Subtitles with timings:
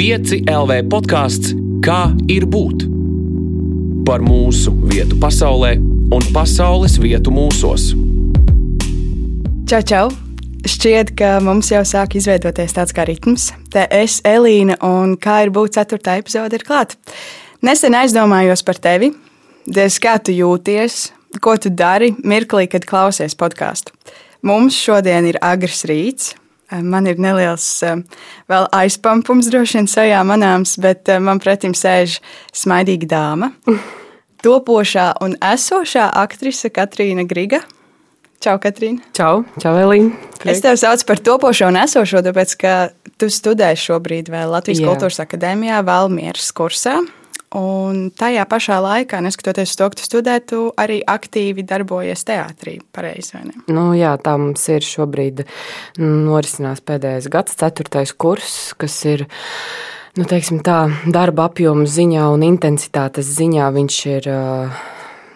[0.00, 1.50] 5 LV podkāsts
[1.84, 2.86] Kā ir būt?
[4.08, 5.74] Par mūsu vietu pasaulē
[6.16, 7.90] un pasaules vietu mūsos.
[9.68, 10.06] Čau, čau!
[10.64, 13.50] Šķiet, ka mums jau sāk izveidoties tāds kā ritms.
[13.68, 16.96] Te es, Elīna, un kā ir būt ceturtā epizode, ir klāta.
[17.60, 19.12] Nesen aizdomājos par tevi,
[19.68, 21.10] Diez, kā tu jūties,
[21.44, 23.92] ko tu dari mirklī, kad klausies podkāstu.
[24.48, 26.38] Mums šodien ir agrs rīts.
[26.70, 27.66] Man ir neliels
[28.50, 32.20] vēl aizpampums, droši vien sajā manāms, bet man pretim sēž
[32.54, 33.50] smaidīga dāma.
[34.44, 37.60] Topošā un esošā aktrise Katrīna Griga.
[38.40, 39.04] Čau, Katrīna.
[39.12, 40.14] Čau, čau Elīna.
[40.48, 42.74] Es tevi saucu par topošo un esošo, tāpēc, ka
[43.20, 44.86] tu studē šobrīd vēl Latvijas Jā.
[44.88, 47.02] Kultūras Akadēmijā, Valmieras kursā.
[47.58, 52.76] Un tajā pašā laikā, neskatoties uz to, ka tu studē, tu arī aktīvi darbojies teātrī.
[52.94, 53.40] Pareizi?
[53.66, 55.42] Nu, jā, tā mums ir šobrīd
[55.98, 59.26] norisinās pēdējais gads, ceturtais kurs, kas ir.
[60.18, 64.80] Nu, teiksim, tā darba apjoma ziņā un intensitātes ziņā viņš ir uh,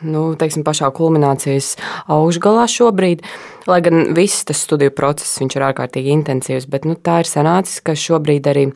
[0.06, 1.74] nu, teiksim, pašā kulminācijas
[2.12, 3.24] augšgalā šobrīd.
[3.70, 7.97] Lai gan viss tas studiju process ir ārkārtīgi intensīvs, bet nu, tā ir sanācis, ka
[7.97, 8.66] šobrīd arī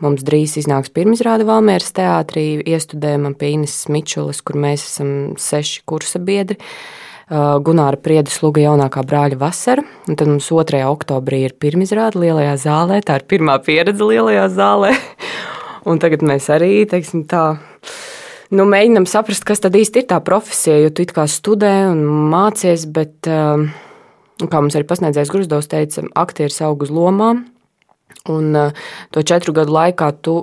[0.00, 6.22] mums drīz iznāks pirmizrāde Valmieras teātrī, iestudējumam pie Ines Mičulas, kur mēs esam seši kursa
[6.24, 6.56] biedri.
[6.60, 10.80] Uh, Gunāra Priedes Luga jaunākā brāļa vasara, un tad mums 2.
[10.90, 14.90] oktobrī ir pirmizrāde lielajā zālē, tā ir pirmā pieredze lielajā zālē,
[15.90, 17.44] un tagad mēs arī, teiksim tā,
[18.54, 20.78] nu, mēģinam saprast, kas tad īsti ir tā profesija.
[20.82, 23.68] Jo tu kā studē un mācies, bet, um,
[24.42, 27.46] kā mums arī pasniedzējs Grusdovs teica, aktieris aug uz lomām.
[28.30, 30.42] Un uh, to četru gadu laikā tu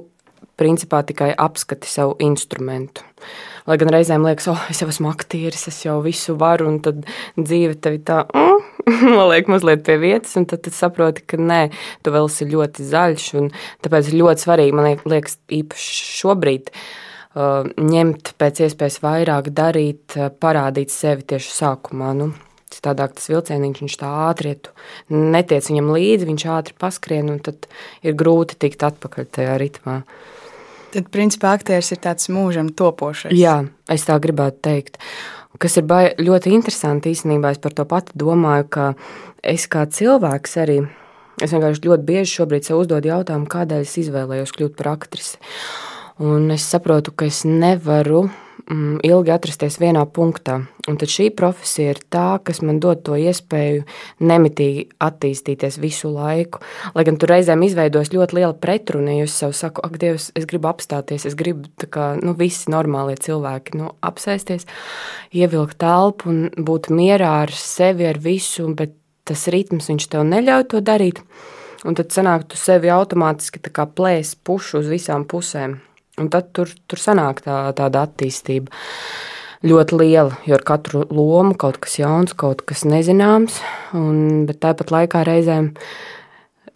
[0.58, 3.04] principā tikai apskati savu instrumentu.
[3.68, 7.04] Lai gan reizēm liekas, oh, es jau esmu aktieris, es jau visu varu, un tad
[7.36, 8.64] dzīve tevi tā mm,
[9.34, 11.60] liek mazliet pie vietas, un tad, tad saproti, ka nē,
[12.02, 13.28] tu vēl esi ļoti zaļš.
[13.86, 16.72] Tāpēc ir ļoti svarīgi, man liekas, īpaši šobrīd.
[16.72, 16.88] Uh,
[17.36, 22.14] ņemt pēc iespējas vairāk, darīt, uh, parādīt sevi tieši sākumā.
[22.18, 22.32] Nu,
[22.68, 24.68] Citādāk tas vilcieniņš viņš tā ātri iet,
[25.08, 27.70] netiec viņam līdzi, viņš ātri paskrien, un tad
[28.04, 30.02] ir grūti tikt atpakaļ tajā ritmā.
[30.92, 33.32] Tad, principā, aktieris ir tāds mūžam topošais.
[33.36, 33.62] Jā,
[33.92, 35.00] es tā gribētu teikt.
[35.58, 35.88] Kas ir
[36.20, 38.86] ļoti interesanti īstenībā, es par to pati domāju, ka
[39.42, 40.82] es kā cilvēks arī,
[41.40, 45.40] es vienkārši ļoti bieži šobrīd sev uzdodu jautājumu, kādēļ es izvēlējos kļūt par aktrisi.
[46.18, 50.56] Un es saprotu, ka es nevaru mm, ilgi atrasties vienā punktā.
[50.90, 53.84] Un tad šī profesija ir tā, kas man dod to iespēju
[54.26, 56.64] nemitīgi attīstīties visu laiku.
[56.96, 60.48] Lai gan tur reizēm izveidos ļoti liela pretruna, ja es sev saku, ak, Dievs, es
[60.50, 64.66] gribu apstāties, es gribu kā nu, visi normālie cilvēki nu, apsēsties,
[65.38, 68.96] ievilkt telpu un būt mierā ar sevi, ar visu, bet
[69.28, 71.22] tas ritms viņš tev neļauj to darīt.
[71.86, 75.78] Un tad sanāk, tu sevi automātiski plēsi pušu uz visām pusēm.
[76.18, 78.74] Un tad tur, tur sanāk tā, tāda attīstība
[79.68, 83.60] ļoti liela, jo ar katru lomu kaut kas jauns, kaut kas nezināms.
[83.98, 85.72] Un, bet tāpat laikā reizēm,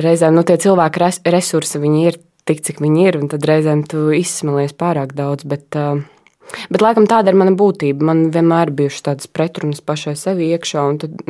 [0.01, 4.09] reizēm nu, tie cilvēku res, resursi ir tik, cik viņi ir, un tad reizēm tu
[4.13, 5.45] izsmelies pārāk daudz.
[5.45, 8.05] Bet, bet laikam tāda ir mana būtība.
[8.11, 10.85] Man vienmēr bijušas tādas pretrunas pašai sevi iekšā.
[11.01, 11.21] Tad,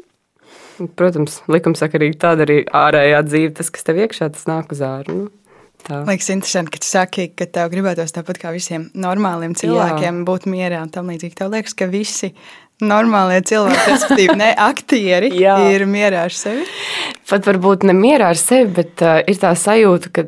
[0.98, 5.14] protams, likumsakarīgi tāda arī ārējā dzīve, tas, kas tev iekšā, tas nāk uz ārā.
[5.14, 5.28] Nu.
[5.86, 6.00] Tā.
[6.08, 10.26] Liekas, interesanti, ka tu saki, ka tev gribētos tāpat kā visiem normāliem cilvēkiem Jā.
[10.28, 11.36] būt mierā un tam līdzīgi.
[11.38, 12.32] Tev liekas, ka visi
[12.80, 15.32] normālie cilvēki, respektīvi, ne aktieri,
[15.74, 16.66] ir mierā ar sevi.
[17.30, 20.26] Pat varbūt ne mierā ar sevi, bet uh, ir tā sajūta, ka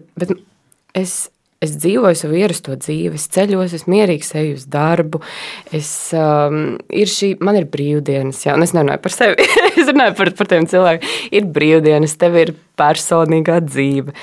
[0.98, 1.16] es,
[1.62, 5.22] es dzīvoju savu ierasto dzīvi, es ceļos, es mierīgi eju uz darbu.
[5.74, 9.46] Es, um, ir šī, man ir brīvdienas, jā, un es nerunāju par sevi.
[9.70, 11.16] es runāju par, par tiem cilvēkiem.
[11.38, 14.14] Ir brīvdienas, tev ir personīgā dzīve.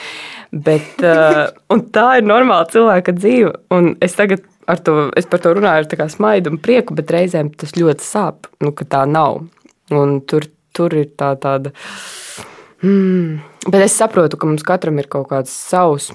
[0.51, 1.47] Bet, uh,
[1.95, 3.55] tā ir normāla cilvēka dzīve.
[3.75, 4.43] Un es tagad
[4.85, 8.73] to, es par to runāju ar smaidu un prieku, bet reizēm tas ļoti sāp, nu,
[8.75, 9.45] ka tā nav.
[9.95, 10.45] Un tur,
[10.75, 11.73] tur ir tā tāda.
[12.83, 13.39] Hmm.
[13.65, 16.11] Bet es saprotu, ka mums katram ir kaut kāds savs.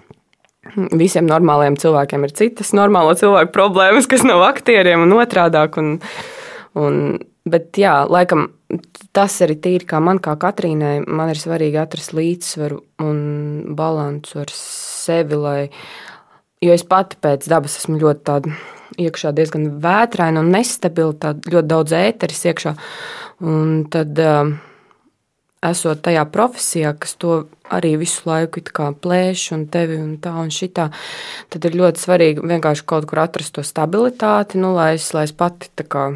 [0.97, 5.77] Visiem normāliem cilvēkiem ir citas normālo cilvēku problēmas, kas nav aktieriem un otrādāk.
[5.81, 5.99] Un,
[6.81, 7.01] un,
[7.49, 8.49] bet jā, laikam
[9.15, 13.19] tas arī tīri kā man, kā Katrīnai, man ir svarīgi atrast līdzsvaru un
[13.77, 15.39] balansu ar sevi.
[15.39, 15.61] Lai,
[16.65, 18.55] jo es pati pēc dabas esmu ļoti tāda
[19.01, 22.75] iekšā diezgan vētraina un nestabila, ļoti daudz ēteris iekšā.
[23.45, 24.55] Un tad, um,
[25.65, 28.61] esot tajā profesijā, kas to arī visu laiku
[29.01, 30.91] plēš un tevi un tā un šitā,
[31.49, 35.33] tad ir ļoti svarīgi vienkārši kaut kur atrast to stabilitāti, nu, lai, es, lai es
[35.33, 36.13] pati tā kā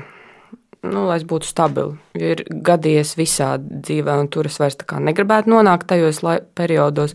[0.86, 1.96] nu, lai es būtu stabili.
[2.18, 6.22] Jo ir gadījies visādi dzīvē, un tur es vairs negribētu nonākt tajos
[6.54, 7.14] periodos.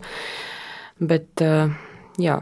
[1.00, 1.70] Bet, eh,
[2.18, 2.40] jā.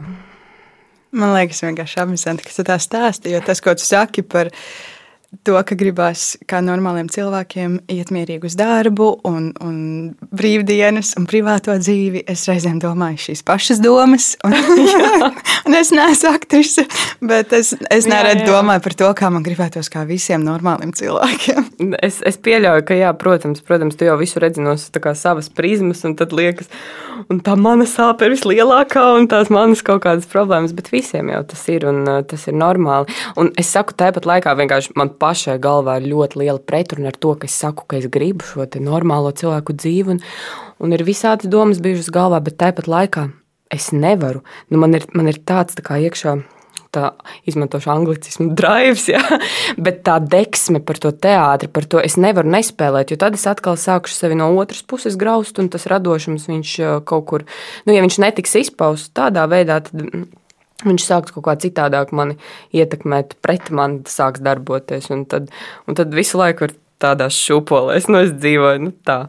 [1.13, 4.49] Man liekas, vienkārši amizanti, ka tu tā stāsti, jo tas, ko tu saki par
[5.41, 9.77] to, ka gribās kā normāliem cilvēkiem iet mierīgi uz darbu, un, un
[10.35, 12.23] brīvdienas, un privāto dzīvi.
[12.29, 15.31] Es reizēm domāju šīs pašas domas, un, jā,
[15.67, 16.85] un es neesmu aktrise,
[17.23, 21.69] bet es, es nereti domāju par to, kā man gribētos kā visiem normāliem cilvēkiem.
[22.03, 26.15] Es, es pieļauju, ka, jā, protams, protams, tu jau visu redzi no savas prizmas, un
[26.19, 26.67] tad liekas,
[27.31, 31.43] un tā mana sāpe ir vislielākā, un tās manas kaut kādas problēmas, bet visiem jau
[31.53, 33.13] tas ir, un uh, tas ir normāli.
[33.39, 37.35] Un es saku, tāpat laikā vienkārši man pašai galvā ir ļoti liela pretruna ar to,
[37.39, 40.23] ka es saku, ka es gribu šo normālo cilvēku dzīvi, un,
[40.83, 43.29] un ir visādas domas bijušas galvā, bet tāpat laikā
[43.73, 44.43] es nevaru.
[44.69, 46.41] Nu, man, ir, man ir tāds tā kā iekšā.
[46.93, 47.07] Tā
[47.49, 49.21] izmantošu anglicismu, drives, ja?
[49.81, 53.79] bet tā deksme par to teātri, par to es nevaru nespēlēt, jo tad es atkal
[53.81, 57.47] sākušu sevi no otras puses graust, un tas radošums viņš uh, kaut kur,
[57.89, 60.05] nu, ja viņš netiks izpausts tādā veidā, tad
[60.87, 62.37] viņš sāks kaut kā citādāk mani
[62.75, 65.09] ietekmēt, pret mani sāks darboties.
[65.13, 65.49] Un tad,
[65.87, 69.25] un tad visu laiku ir tādās šūpolēs, nu es dzīvoju nu, tā.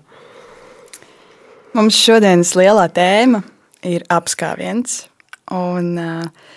[1.74, 3.42] Mums šodienas lielā tēma
[3.86, 5.04] ir apskāviens.
[5.54, 6.52] Un, uh,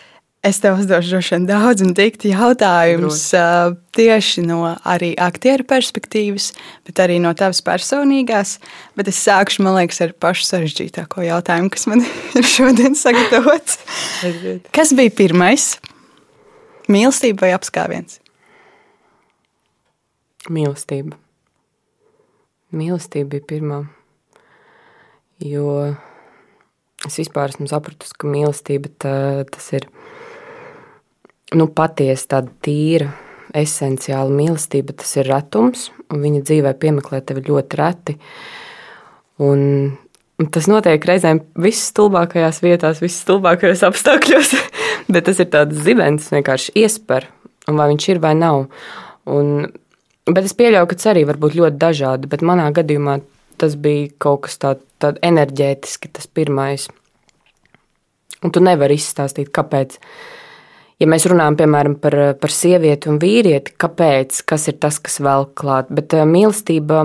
[0.47, 6.53] Es tev uzdošu droši vien daudz un dikti jautājumus uh, tieši no arī aktieru perspektīvas,
[6.87, 8.53] bet arī no tavas personīgās.
[8.95, 12.05] Bet es sākšu, man liekas, ar pašu sarežģītāko jautājumu, kas man
[12.39, 13.81] ir šodien sagatavots.
[14.71, 15.73] Kas bija pirmais?
[16.87, 18.21] Mīlestība vai apskāviens?
[20.47, 21.19] Mīlestība.
[22.71, 23.83] Mīlestība bija pirmā.
[25.43, 25.67] Jo
[27.03, 29.17] es vispār esmu sapratusi, ka mīlestība tā,
[29.51, 29.91] tas ir
[31.55, 33.11] nu, patiesi tāda tīra,
[33.57, 38.17] esenciāla mīlestība, tas ir retums, un viņa dzīvē piemeklē tevi ļoti reti.
[39.43, 39.61] Un,
[40.41, 44.53] un tas notiek reizēm visstulbākajās vietās, visstulbākajos apstākļos,
[45.13, 47.29] bet tas ir tāds zibens, vienkārši iesper,
[47.69, 48.65] un vai viņš ir vai nav.
[49.27, 49.69] Un,
[50.27, 53.19] bet es pieļauju, ka tas arī var būt ļoti dažādi, bet manā gadījumā
[53.57, 56.87] tas bija kaut kas tāds tā enerģētiski, tas pirmais.
[58.45, 59.97] Un tu nevari izstāstīt, kāpēc
[60.97, 65.45] ja mēs runājam piemēram par, par sievieti un vīrieti, kāpēc, kas ir tas, kas vēl
[65.57, 65.91] klāt.
[65.93, 67.03] Bet eh, mīlestība,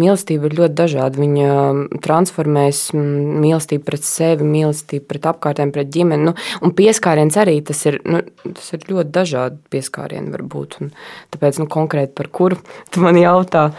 [0.00, 1.20] mīlestība ir ļoti dažāda.
[1.20, 6.30] Viņa mm, transformēs mm, mīlestību pret sevi, mīlestību pret apkārtēm, pret ģimeni.
[6.30, 10.80] Nu, un pieskāriens arī tas ir, nu, tas ir ļoti dažādi pieskārieni var būt.
[10.80, 10.94] Un
[11.34, 12.60] tāpēc nu, konkrēti par kuru
[12.92, 13.70] tu man jautā.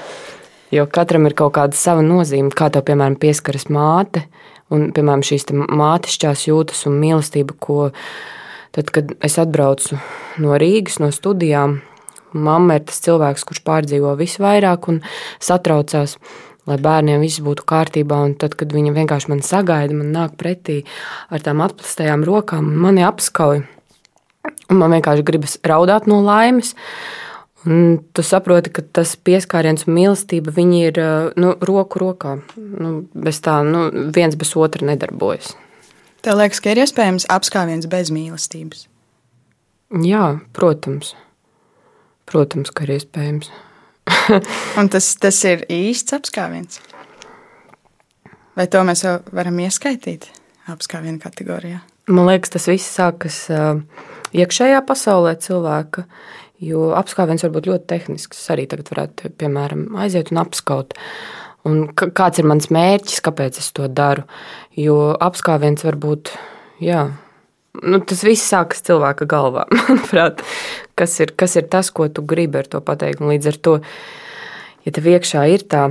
[0.73, 4.25] Jo katram ir kaut kāda sava nozīme, kā tev, piemēram, pieskaras māte,
[4.73, 7.93] un, piemēram, šīs mātišķās jūtas un mīlestība, ko
[8.75, 9.95] Tad, kad es atbraucu
[10.43, 11.77] no Rīgas, no studijām,
[12.35, 14.99] mamma ir tas cilvēks, kurš pārdzīvo visvairāk un
[15.39, 16.17] satraucās,
[16.67, 18.19] lai bērniem viss būtu kārtībā.
[18.27, 20.81] Un tad, kad viņa vienkārši man sagaida, man nāk pretī
[21.31, 23.63] ar tām atplastajām rokām, mani apskauj.
[24.69, 26.75] Un man vienkārši gribas raudāt no laimes.
[27.65, 30.99] Un tu saproti, ka tas pieskāriens un mīlestība ir
[31.39, 32.41] nu, roku rokā.
[32.57, 35.55] Nu, bez tā, nu, viens bez otra nedarbojas.
[36.25, 38.87] Tev liekas, ka ir iespējams apskāviens bez mīlestības?
[40.01, 41.11] Jā, protams.
[42.25, 43.51] Protams, ka ir iespējams.
[44.81, 46.81] Un tas, tas ir īsts apskāviens.
[48.57, 50.25] Vai to mēs varam ieskaitīt
[50.73, 51.83] apskāvienu kategorijā?
[52.09, 53.43] Man liekas, tas viss sākas
[54.33, 56.07] iekšējā pasaulē cilvēka.
[56.65, 58.41] Jo apskāviens var būt ļoti tehnisks.
[58.41, 60.97] Es arī tagad varētu, piemēram, aiziet un apskaut.
[61.65, 64.25] Un kāds ir mans mērķis, kāpēc es to daru?
[64.77, 66.29] Jo apskāviens var būt,
[66.83, 67.07] jā,
[67.81, 69.65] nu, tas viss sākas cilvēka galvā.
[69.77, 70.43] Manuprāt,
[70.99, 73.23] kas ir, kas ir tas, ko tu gribi ar to pateikt?
[73.23, 73.77] Un līdz ar to,
[74.85, 75.87] ja tev iekšā ir tā,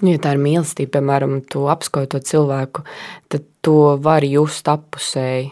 [0.00, 2.86] nu, ja tā ir mīlestība, piemēram, tu apskauj to cilvēku,
[3.32, 5.50] tad to var just apusēji.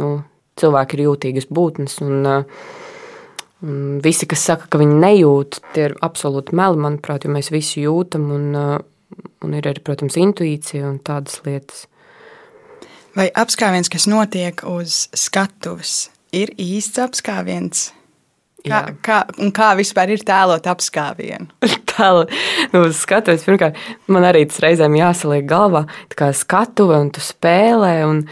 [0.00, 0.20] Nu,
[0.60, 1.98] cilvēki ir jūtīgas būtnes.
[2.06, 2.70] Un, uh,
[4.04, 8.30] visi, kas saka, ka viņi nejūt, tie ir absolūti meli, manuprāt, jo mēs visi jūtam,
[8.36, 11.86] un, uh, un ir arī, protams, intuīcija un tādas lietas.
[13.16, 17.90] Vai apskāviens, kas notiek uz skatuves, ir īsts apskāviens?
[18.60, 19.22] Kā, kā,
[19.56, 21.48] kā vispār ir tēlot apskāvienu?
[21.90, 22.32] Tēlot,
[22.74, 23.78] nu, skatuves, pirmkārt,
[24.12, 28.22] man arī tas reizēm jāsaliek galvā, kā skatuve, un tu spēlē, un,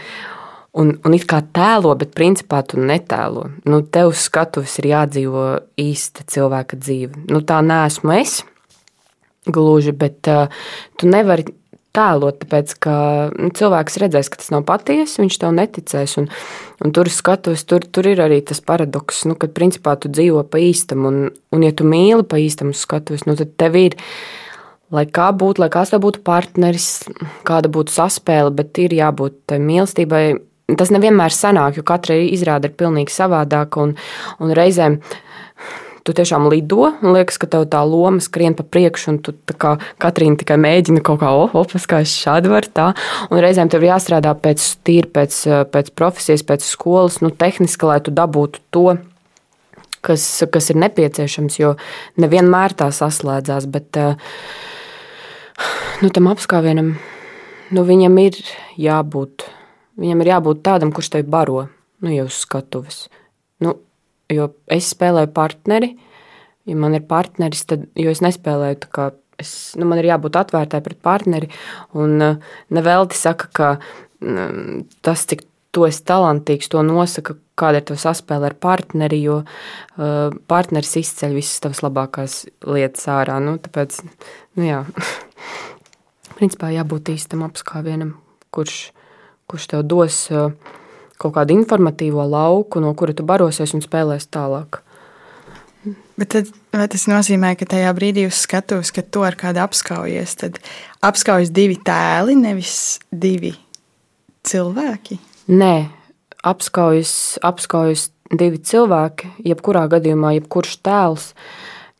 [0.77, 3.47] un, un it kā tēlo, bet principā tu netēlo.
[3.69, 5.45] Nu, tev skatuves ir jādzīvo
[5.79, 7.25] īsta cilvēka dzīve.
[7.31, 8.39] Nu, tā neesmu es
[9.49, 10.51] gluži, bet uh,
[10.99, 11.47] tu nevari
[11.95, 12.95] tēlot, tāpēc ka
[13.33, 16.17] nu, cilvēks redzēs, ka tas nav patiesi, viņš tev neticēs.
[16.21, 16.27] Un,
[16.85, 20.61] un tur skatuves, tur, tur ir arī tas paradoks, nu, kad principā tu dzīvo pa
[20.61, 21.23] īstam, un,
[21.55, 23.97] un ja tu mīli pa īstam skatuves, nu, tad tev ir.
[24.89, 27.03] Lai kā būtu, lai kāds tev būtu partneris,
[27.45, 30.23] kāda būtu saspēle, bet ir jābūt tai mīlestībai
[30.77, 33.95] tas nevienmēr sanāk, jo katra izrāde ir pilnīgi savādāka un,
[34.43, 34.99] un reizēm
[36.03, 39.75] tu tiešām lido, un liekas, ka tev tā loma skrien pa priekšu, un tu kā
[40.01, 42.87] Katrīna tikai mēģina kaut kā, opas, kā es šādi varu tā.
[43.29, 45.37] Un reizēm tev jāstrādā pēc tīri, pēc,
[45.73, 48.87] pēc profesijas, pēc skolas, nu, tehniski, lai tu dabūtu to,
[50.05, 51.75] kas, kas ir nepieciešams, jo
[52.21, 54.01] nevienmēr tā saslēdzās, bet
[56.01, 56.95] nu, tam apskāvienam,
[57.75, 58.41] nu, viņam ir
[58.79, 59.49] jābūt,
[59.99, 61.67] viņam ir jābūt tādam, kurš tevi baro,
[62.03, 63.07] nu, jau uz skatuves.
[63.63, 63.75] Nu,
[64.31, 65.93] jo es spēlēju partneri.
[66.69, 69.09] Ja man ir partneris, tad es nespēlēju tā kā
[69.41, 71.49] es, nu, man ir jābūt atvērtai pret partneri.
[71.97, 73.69] Un uh, nevelti saka, ka
[74.21, 79.41] um, tas, cik tu esi talantīgs, to nosaka, kāda ir tava saspēle ar partneri, jo
[79.43, 83.39] uh, partneris izceļ visas tavas labākās lietas ārā.
[83.43, 83.99] Nu, tāpēc,
[84.57, 84.83] nu, jā,
[86.39, 88.15] principā jābūt īstam apskāvienam,
[88.55, 88.89] kurš,
[89.49, 90.27] kurš tev dos.
[90.31, 90.53] Uh,
[91.19, 94.81] kaut kādu informatīvo lauku, no kura tu barosies un spēlēsi tālāk.
[96.19, 100.59] Bet tad, tas nozīmē, ka tajā brīdī uz skatuves, kad to ar kādu apskaujies, tad
[101.05, 103.53] apskaujas divi tēli, nevis divi
[104.47, 105.19] cilvēki?
[105.55, 105.75] Nē,
[106.47, 107.13] apskaujas,
[107.47, 109.31] apskaujas divi cilvēki.
[109.47, 111.31] Jebkurā gadījumā, jebkurš tēls,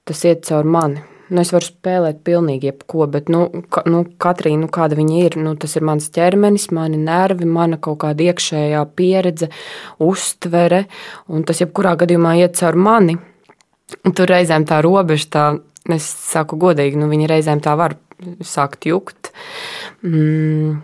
[0.08, 1.04] tas iet caur mani.
[1.30, 3.44] Nu, es varu spēlēt pilnīgi jebko, bet nu,
[3.74, 7.78] ka, nu, katrī, nu, kāda viņa ir, nu, tas ir mans ķermenis, mani nervi, mana
[7.78, 9.52] kaut kāda iekšējā pieredze,
[10.02, 10.84] uztvere,
[11.30, 13.20] un tas jebkurā gadījumā iet caur mani.
[14.06, 15.46] Un tur reizēm tā robeža, tā,
[15.94, 17.98] es saku godīgi, nu, viņa reizēm tā var
[18.46, 19.32] sākt jukt.
[20.06, 20.80] Mm,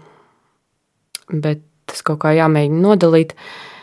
[1.34, 3.34] bet tas kaut kā jāmēģina nodalīt.
[3.34, 3.75] Uh,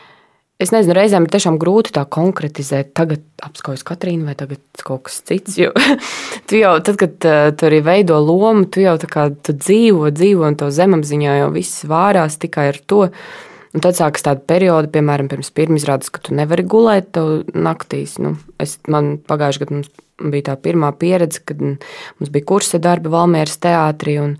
[0.62, 5.18] Es nezinu, reizēm ir tiešām grūti tā konkretizēt, tagad apskaujas Katrīna vai tagad kaut kas
[5.26, 5.56] cits.
[5.58, 5.72] Jo
[6.48, 10.12] tu jau, tad, kad uh, tu arī veido lomu, tu jau tā kā tu dzīvo,
[10.14, 13.08] dzīvo un to zemapziņā jau viss vārās tikai ar to.
[13.72, 17.16] Un tad sākas tāda perioda, piemēram, pirms pirmizrādes, ka tu nevari gulēt
[17.56, 18.18] naktīs.
[18.20, 19.80] Nu, es, man pagājušajā gadā
[20.32, 24.18] bija tā pirmā pieredze, kad mums bija kursa darbi Valmieras teātrī.
[24.20, 24.36] Un,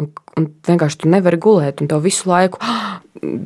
[0.00, 2.62] un, un vienkārši tu nevari gulēt, un tev visu laiku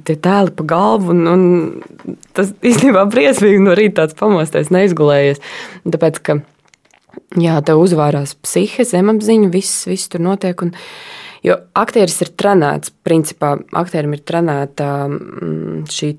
[0.04, 5.40] tie tēli pa galvu, un, un tas īstenībā briesmīgi no rīta tāds pamosties, neizgulējies.
[5.88, 6.38] Tāpēc, ka
[7.40, 10.66] jā, tev uzvārās psihe, zemapziņa, viss, viss tur notiek.
[10.66, 10.74] Un,
[11.46, 16.12] jo aktieris ir trenēts, principā aktierim ir trenēta mm, šī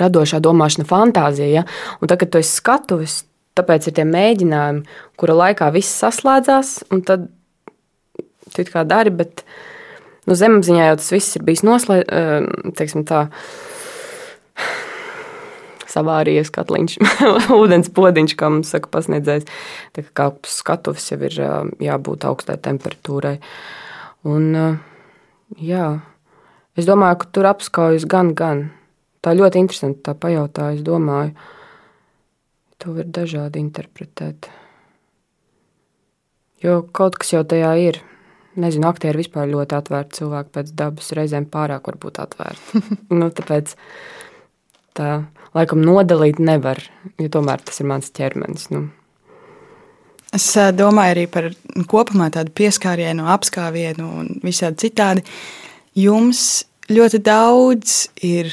[0.00, 1.62] radošā domāšana, fantāzija.
[1.62, 1.64] Ja?
[2.00, 3.20] Un tagad, kad tu esi skatuves,
[3.56, 7.30] tāpēc ir tie mēģinājumi, kura laikā viss saslēdzās, un tad
[8.52, 9.44] tu kā dari, bet
[10.26, 13.06] nu, zemapziņā jau tas viss ir bijis noslēgts.
[15.96, 16.96] Savārījies katliņš,
[17.60, 19.46] ūdens podiņš, kā mums saka, pasniedzējs.
[19.96, 21.38] Tā kā skatuves jau ir
[21.80, 23.38] jābūt augstai temperatūrai.
[24.28, 24.50] Un,
[25.56, 25.86] jā,
[26.76, 28.66] es domāju, ka tur apskaujas gan, gan.
[29.24, 31.32] Tā ļoti interesanti tā pajautāja, es domāju.
[32.84, 34.50] To var dažādi interpretēt.
[36.60, 38.02] Jo kaut kas jau tajā ir
[38.60, 42.82] nezinu, aktieri vispār ļoti atvērti cilvēki pēc dabas, reizēm pārāk varbūt atvērti.
[43.18, 43.74] nu, tāpēc
[44.96, 45.10] tā
[45.56, 46.80] laikam nodalīt nevar,
[47.20, 48.70] jo tomēr tas ir mans ķermenis.
[48.74, 48.86] Nu.
[50.36, 51.50] Es domāju arī par
[51.88, 55.24] kopumā tādu pieskārienu, apskāvienu un visādi citādi.
[55.96, 57.94] Jums ļoti daudz
[58.26, 58.50] ir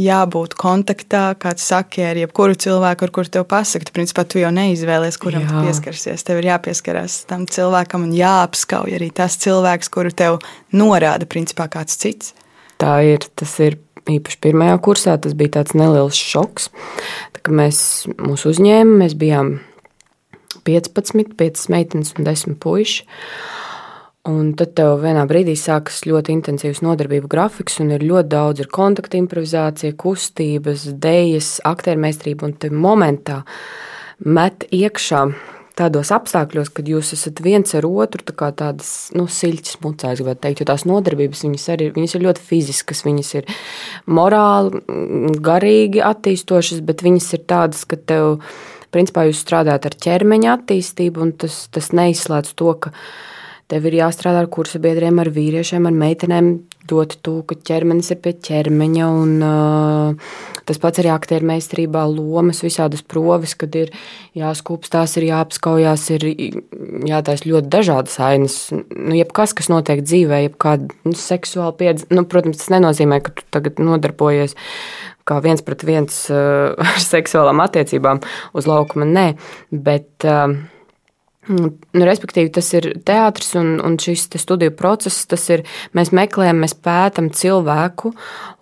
[0.00, 3.92] jābūt kontaktā, kāds saka, ar jebkuru cilvēku, ar kuru tev pasakot.
[3.94, 5.64] Principā tu jau neizvēlies, kuram Jā.
[5.66, 6.26] pieskarsies.
[6.26, 10.40] Tev ir jāpieskarās tam cilvēkam un jāapskauj arī tas cilvēks, kuru tev
[10.74, 12.34] norāda principā kāds cits.
[12.82, 13.26] Tā ir.
[13.38, 13.78] Tas ir
[14.10, 15.16] īpaši pirmajā kursā.
[15.20, 16.70] Tas bija tāds neliels šoks.
[17.36, 17.78] Tā, mēs
[18.18, 19.58] mūs uzņēmām, mēs bijām
[20.64, 23.04] 15, 5 meitenes un 10 puiši.
[24.24, 28.70] Un tad tev vienā brīdī sākas ļoti intensīvs nodarbību grafiks, un ir ļoti daudz ir
[28.72, 33.42] kontakta improvizācija, kustības, dēļas, aktiermeistrība, un te momentā
[34.24, 35.26] met iekšā
[35.76, 40.42] tādos apstākļos, kad jūs esat viens ar otru, tā kā tādas nu, siļķis mucās, gribētu
[40.46, 43.52] teikt, jo tās nodarbības viņas arī viņas ir ļoti fiziskas, viņas ir
[44.06, 44.80] morāli,
[45.44, 48.38] garīgi attīstošas, bet viņas ir tādas, ka tev,
[48.94, 52.96] principā, jūs strādājat ar ķermeņa attīstību, un tas, tas neizslēdz to, ka
[53.64, 56.48] Tev ir jāstrādā ar kursa biedriem, ar vīriešiem, ar meitenēm,
[56.90, 59.06] dot to, ka ķermenis ir pie ķermeņa.
[59.08, 60.34] Un, uh,
[60.68, 63.94] tas pats arī aktieru meistarībā, lomas, visādas provis, kad ir
[64.36, 66.26] jāskūpstās, ir jāapskaujās, ir
[67.08, 68.58] jātaisa ļoti dažādas ainas.
[68.74, 73.48] Nu, jebkas, kas notiek dzīvē, jebkāda nu, seksuāla pieredze, nu, protams, tas nenozīmē, ka tu
[73.54, 74.58] tagad nodarbojies
[75.24, 78.20] kā viens pret viens uh, ar seksuālām attiecībām
[78.52, 79.08] uz laukuma.
[79.08, 79.26] Nē,
[79.72, 80.12] bet.
[80.20, 80.60] Uh,
[81.44, 85.26] Nu, respektīvi, tas ir teātris un, un šis te studiju process.
[85.52, 85.64] Ir,
[85.96, 88.14] mēs meklējam, mēs pētām cilvēku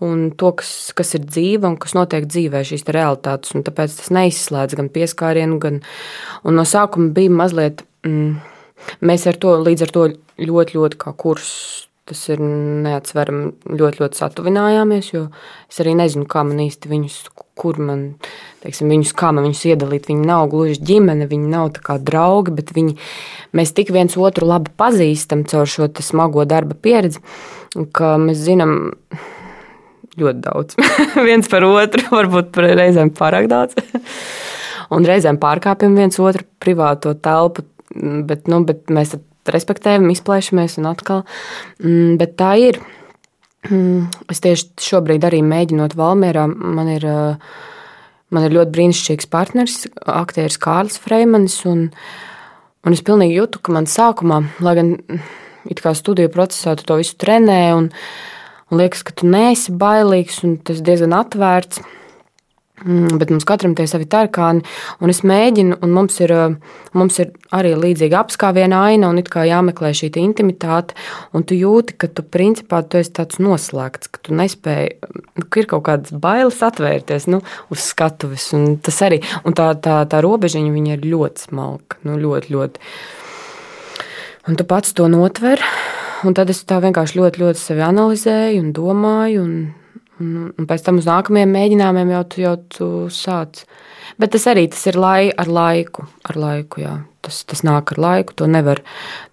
[0.02, 3.54] un to, kas, kas ir dzīve un kas notiek dzīvē, šīs realitātes.
[3.68, 5.78] Tāpēc tas neizslēdz gan pieskārienu, gan
[6.42, 7.86] no sākuma bija mazliet.
[8.06, 8.40] Mm,
[9.06, 10.08] mēs ar to līdz ar to
[10.42, 11.52] ļoti, ļoti kā kurs
[12.02, 15.20] Tas ir neatsverami ļoti, ļoti satuvinājāmies, jo
[15.70, 17.18] es arī nezinu, kā man īsti viņus,
[17.58, 18.00] kur man,
[18.64, 20.08] teiksim, viņus, kā man viņus iedalīt.
[20.10, 22.96] Viņi nav gluži ģimene, viņi nav kā draugi, bet viņi,
[23.54, 27.22] mēs tik viens otru labi pazīstam caur šo smago darba pieredzi,
[27.94, 28.74] ka mēs zinām
[30.18, 30.78] ļoti daudz.
[31.30, 33.78] viens par otru, varbūt par reizēm pārāk daudz.
[34.92, 37.62] Un reizēm pārkāpjam viens otru privāto telpu,
[38.26, 39.14] bet, nu, bet mēs
[39.50, 41.22] respektējam, izplēšamies un atkal.
[41.82, 42.80] Mm, bet tā ir.
[43.68, 47.06] Mm, es tieši šobrīd arī mēģinot Valmjerā, man ir,
[48.34, 51.60] man ir ļoti brīnišķīgs partneris, aktieris Kārlis Freimanis.
[51.70, 51.88] Un,
[52.82, 54.92] un es pilnīgi jūtu, ka man sākumā, lai gan
[55.70, 57.90] it kā studiju procesā tu to visu trenē, un,
[58.70, 61.82] un liekas, ka tu neesi bailīgs un tas diezgan atvērts.
[62.82, 64.64] Mm, bet mums katram tie savi tarkāni,
[65.02, 66.32] un es mēģinu, un mums ir,
[66.98, 70.96] mums ir arī līdzīga apskāviena aina, un it kā jāmeklē šī intimitāte,
[71.30, 74.96] un tu jūti, ka tu principā tu esi tāds noslēgts, ka tu nespēji,
[75.38, 77.38] nu, ka ir kaut kādas bailes atvērties nu,
[77.70, 82.50] uz skatuves, un tas arī, un tā, tā, tā robežiņa ir ļoti smalka, nu, ļoti,
[82.56, 82.88] ļoti.
[84.50, 85.62] Un tu pats to notver,
[86.26, 89.81] un tad es tā vienkārši ļoti, ļoti sevi analizēju un domāju, un
[90.22, 93.64] Un, un pēc tam uz nākamajiem mēģinājumiem jau tu, jau tu sāc.
[94.20, 96.04] Bet tas arī tas ir lai, ar laiku.
[96.28, 96.92] Ar laiku jā.
[97.24, 98.36] tas, tas nāk ar laiku.
[98.38, 98.82] To nevar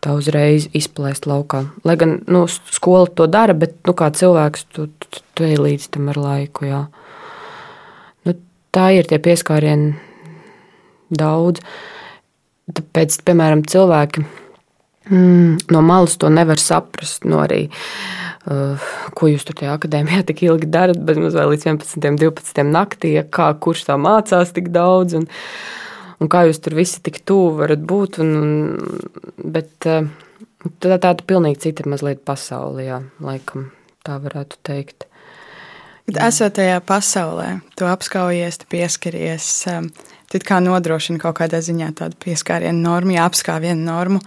[0.04, 1.66] tā uzreiz izplēst laukā.
[1.86, 5.90] Lai gan nu, skola to dara, bet nu, kā cilvēks tu, tu, tu ej līdz
[5.96, 6.70] tam ar laiku.
[6.70, 6.84] Jā.
[8.26, 8.38] Nu,
[8.76, 9.94] tā ir tie pieskārieni
[11.10, 11.62] daudz.
[12.70, 14.26] Tāpēc, piemēram, cilvēki
[15.10, 17.26] mm, no malas to nevar saprast.
[17.28, 18.80] Nu, arī, uh, Uh,
[19.20, 23.12] ko jūs tur tajā akadēmijā tik ilgi darat, bet mums vēl līdz 11, 12 naktī,
[23.18, 25.26] ja kā kurš tā mācās tik daudz, un,
[26.24, 28.22] un kā jūs tur visi tik tuvu varat būt.
[28.24, 30.08] Un, un, bet uh,
[30.80, 33.68] tā tāda pilnīgi cita mazliet pasaule, jā, laikam
[34.08, 35.06] tā varētu teikt.
[36.10, 39.92] Esot tajā pasaulē, tu apskaujies, tu pieskaries, um,
[40.32, 44.24] tu kā nodrošini kaut kādā ziņā tādu pieskārienu normu, ja apskāvienu normu.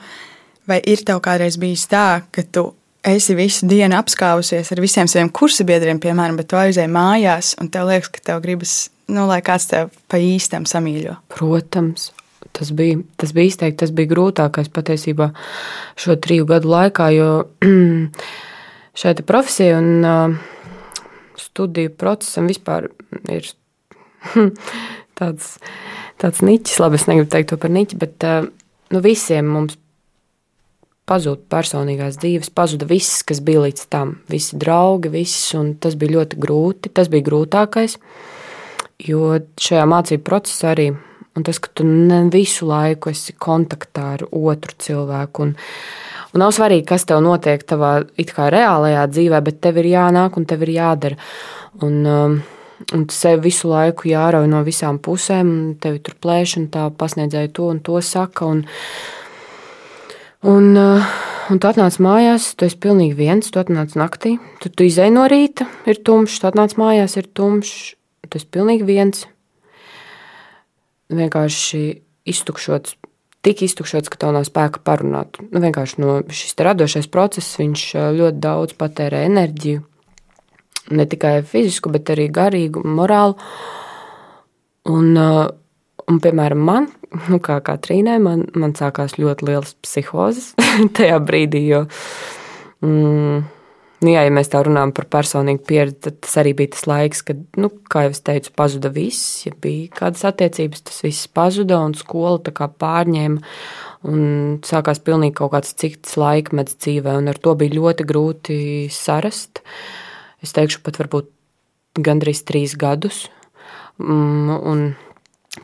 [0.68, 2.68] Vai ir tev kādreiz bijis tā, ka tu
[3.02, 7.88] esi visu dienu apskāvusies ar visiem saviem kursabiedriem, piemēram, bet tu aizēji mājās, un tev
[7.90, 8.76] liekas, ka tev gribas,
[9.10, 11.16] nu, lai kāds tev pa īstam samīļo.
[11.34, 12.12] Protams.
[12.52, 15.30] Tas bija, tas bija izteikti, tas bija grūtākais patiesībā
[15.98, 17.28] šo triju gadu laikā, jo
[19.00, 20.34] šai profesijai un uh,
[21.40, 22.90] studiju procesam vispār
[23.32, 23.48] ir
[25.18, 25.56] tāds,
[26.20, 26.82] tāds niķis.
[26.84, 28.44] Labi, es negribu teikt to par niķi, bet uh,
[28.92, 29.80] nu, visiem mums
[31.08, 34.16] pazuda personīgās dzīves, pazuda viss, kas bija līdz tam.
[34.30, 36.92] Visi draugi, viss, un tas bija ļoti grūti.
[36.94, 37.98] Tas bija grūtākais,
[39.08, 40.92] jo šajā mācību procesā arī
[41.36, 41.84] un tas, ka tu
[42.32, 45.46] visu laiku esi kontaktā ar otru cilvēku.
[45.46, 45.54] Un,
[46.32, 50.66] un nav svarīgi, kas tev notiek tavā reālajā dzīvē, bet tev ir jānāk un tev
[50.66, 51.16] ir jādara.
[51.82, 52.36] Un, um,
[52.92, 57.52] un sev visu laiku jārauj no visām pusēm, un tevi tur plēš, un tā pasniedzēja
[57.56, 58.46] to un to saka.
[58.52, 58.66] Un,
[60.42, 61.04] Un, uh,
[61.54, 65.28] un tu atnāc mājās, tu esi pilnīgi viens, tu atnāc naktī, tu, tu izēj no
[65.30, 67.92] rīta, ir tumšs, tu atnāc mājās, ir tumšs,
[68.26, 69.20] tu esi pilnīgi viens.
[71.14, 71.84] Vienkārši
[72.26, 72.96] iztukšots,
[73.46, 75.38] tik iztukšots, ka tev nav spēka parunāt.
[75.52, 79.86] Nu, vienkārši no šis radošais process, viņš uh, ļoti daudz patērē enerģiju.
[80.98, 83.38] Ne tikai fizisku, bet arī garīgu, morālu.
[84.90, 85.44] Un, uh,
[86.10, 86.90] un piemēram, man
[87.28, 90.52] nu, kā Katrīnai, man, man sākās ļoti liels psihozes
[90.98, 91.66] tajā brīdī.
[91.68, 91.84] Jo,
[92.84, 93.42] mm,
[94.02, 97.20] Nu, jā, ja mēs tā runājam par personīgu pieredzi, tad tas arī bija tas laiks,
[97.22, 99.44] kad, nu, kā jau teicu, pazuda viss.
[99.46, 102.40] Ja bija kādas attiecības, tas viss pazuda un skola
[102.82, 103.52] pārņēma.
[104.10, 104.24] Un
[104.66, 108.58] sākās pilnīgi kaut kāds cits laikmets dzīvē, un ar to bija ļoti grūti
[108.90, 109.62] sarast.
[110.42, 111.30] Es teikšu, pat varbūt
[112.02, 113.28] gandrīz trīs gadus.
[114.02, 114.84] Mm, un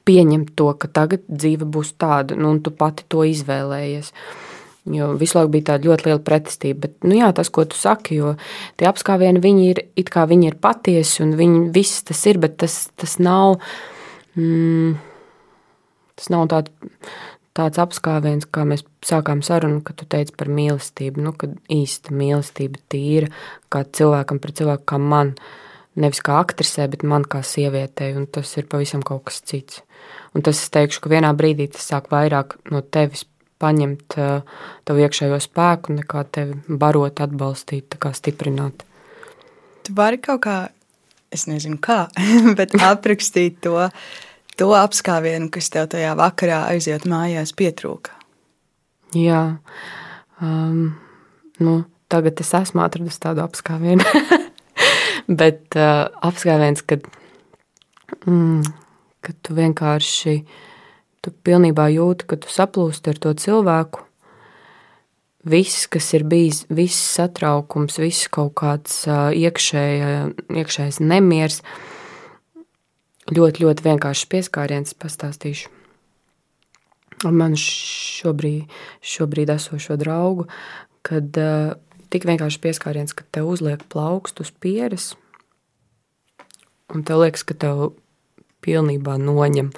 [0.09, 4.13] pieņemt to, ka tagad dzīve būs tāda, nu, un tu pati to izvēlējies.
[4.89, 6.87] Jo visu laiku bija tāda ļoti liela pretestība.
[6.87, 8.35] Bet, nu, jā, tas, ko tu saki, jo
[8.81, 12.57] tie apskāvieni, viņi ir, it kā viņi ir patiesi, un viņi viss tas ir, bet
[12.63, 13.59] tas, tas nav,
[14.39, 14.97] mm,
[16.21, 16.73] tas nav tād,
[17.59, 22.81] tāds apskāviens, kā mēs sākām sarunu, kad tu teici par mīlestību, nu, kad īsta mīlestība
[22.93, 23.33] tīra,
[23.73, 25.37] kā cilvēkam pret cilvēku, kā man.
[25.37, 25.68] Uh,
[25.99, 29.83] nevis kā aktrisē, bet man kā sievietei, un tas ir pavisam kaut kas cits.
[30.37, 33.25] Un tas es teikšu, ka vienā brīdī tas sāk vairāk no tevis
[33.59, 34.17] paņemt
[34.87, 38.85] tavu iekšējo spēku, nekā tevi barot, atbalstīt, stiprināt.
[39.87, 40.59] Tu vari kaut kā,
[41.35, 42.07] es nezinu kā,
[42.59, 43.89] bet aprakstīt to,
[44.61, 48.15] to apskāvienu, kas tev tajā vakarā aiziet mājās pietrūka.
[49.17, 49.43] Jā,
[50.45, 50.93] um,
[51.65, 51.79] nu,
[52.13, 54.05] tagad es esmu atradusi tādu apskāvienu.
[55.29, 57.05] bet uh, apskāviens, kad,
[58.25, 58.65] mm,
[59.25, 60.41] kad tu vienkārši
[61.25, 64.05] tu pilnībā jūti, ka tu saplūsti ar to cilvēku.
[65.49, 70.09] Viss, kas ir bijis, viss satraukums, viss kaut kāds uh, iekšēja,
[70.51, 71.63] iekšējais nemieris,
[73.33, 75.75] ļoti, ļoti vienkāršs pieskāriens, pastāstīšu.
[77.27, 78.69] Un man šobrīd,
[79.03, 80.47] šobrīd esošo draugu,
[81.07, 81.75] kad uh,
[82.13, 85.13] tik vienkārši pieskāriens, ka te uzliek plaukstu uz pieres,
[86.95, 87.91] un tev liekas, ka tev
[88.65, 89.73] pilnībā noņem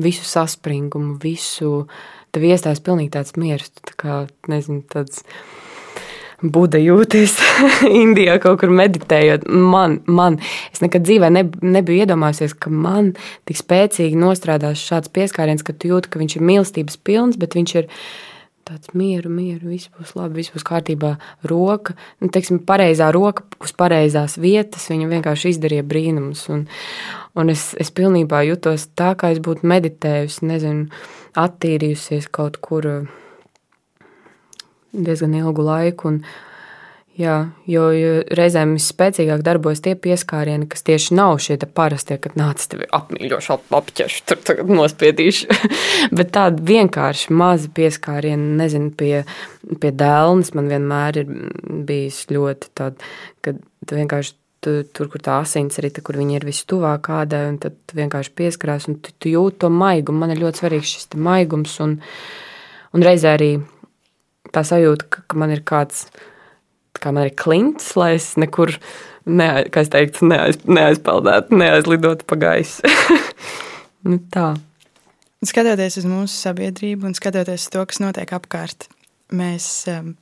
[0.00, 1.86] visu saspringumu, visu,
[2.34, 5.24] tev iestājas pilnīgi tāds miers, tā kā, nezinu, tāds
[6.40, 7.34] Buda jūties
[8.02, 9.42] Indijā kaut kur meditējot.
[9.44, 10.38] Man, man,
[10.72, 13.12] es nekad dzīvē ne, nebiju iedomājusies, ka man
[13.48, 17.74] tik spēcīgi nostrādās šāds pieskāriens, ka tu jūti, ka viņš ir mīlestības pilns, bet viņš
[17.82, 17.90] ir
[18.70, 21.16] tāds mieru, mieru, viss būs labi, viss būs kārtībā.
[21.50, 26.44] Roka, nu, teiksim, pareizā roka uz pareizās vietas, viņa vienkārši izdarīja brīnumus.
[26.54, 26.66] Un,
[27.34, 31.02] un es, es pilnībā jutos tā, kā es būtu meditējusi, nezinu,
[31.40, 32.86] attīrījusies kaut kur
[34.94, 36.14] diezgan ilgu laiku.
[36.14, 36.22] Un,
[37.20, 37.34] Jā,
[37.68, 42.86] jo, jo reizēm visspēcīgāk darbojas tie pieskārieni, kas tieši nav šie parastie, kad nāc tevi
[42.96, 45.50] apmīļošu, apķeršu, tur tagad nospiedīšu.
[46.16, 49.26] Bet tādi vienkārši mazi pieskārieni, nezinu, pie,
[49.82, 51.34] pie dēlnes man vienmēr ir
[51.90, 53.10] bijis ļoti tāda,
[53.44, 57.76] kad tu vienkārši tu, tur, kur tā asinsrite, kur viņi ir vistuvāk kādai, un tad
[57.84, 60.24] tu vienkārši pieskarās, un tu, tu jūti to maigumu.
[60.24, 61.98] Man ir ļoti svarīgs šis maigums, un,
[62.96, 63.54] un reizē arī
[64.54, 66.06] tā sajūta, ka, ka man ir kāds
[67.08, 68.74] man ir klints, lai es nekur,
[69.24, 72.90] ne, kā es teiktu, neaiz, neaizpeldētu, neaizlidotu pa gaisu.
[74.08, 74.52] nu, tā.
[75.40, 78.90] Skatoties uz mūsu sabiedrību un skatoties uz to, kas notiek apkārt,
[79.32, 80.12] mēs um,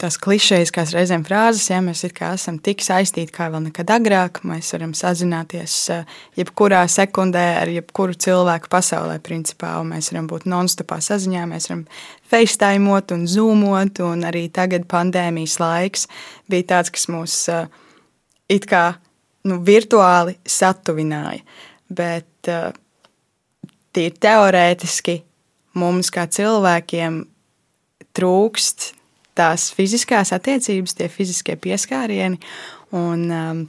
[0.00, 4.40] tās klišejas, kā reizēm frāzes, ja mēs esam tik saistīti kā vēl nekad agrāk.
[4.48, 10.98] Mēs varam sazināties eh, jebkurā sekundē ar jebkuru cilvēku pasaulē, principā, mēs varam būt non-stopā
[11.04, 11.84] saziņā, mēs varam
[12.30, 16.08] facetaimot un zoomot, un arī tagad pandēmijas laiks
[16.50, 17.68] bija tāds, kas mūs eh,
[18.48, 18.96] it kā
[19.46, 21.44] nu, virtuāli satuvināja.
[21.92, 22.68] Bet eh,
[23.94, 25.20] tīri teorētiski
[25.76, 27.26] mums kā cilvēkiem
[28.16, 28.95] trūkst
[29.36, 32.40] tās fiziskās attiecības, tie fiziskie pieskārieni.
[32.96, 33.62] Un, um,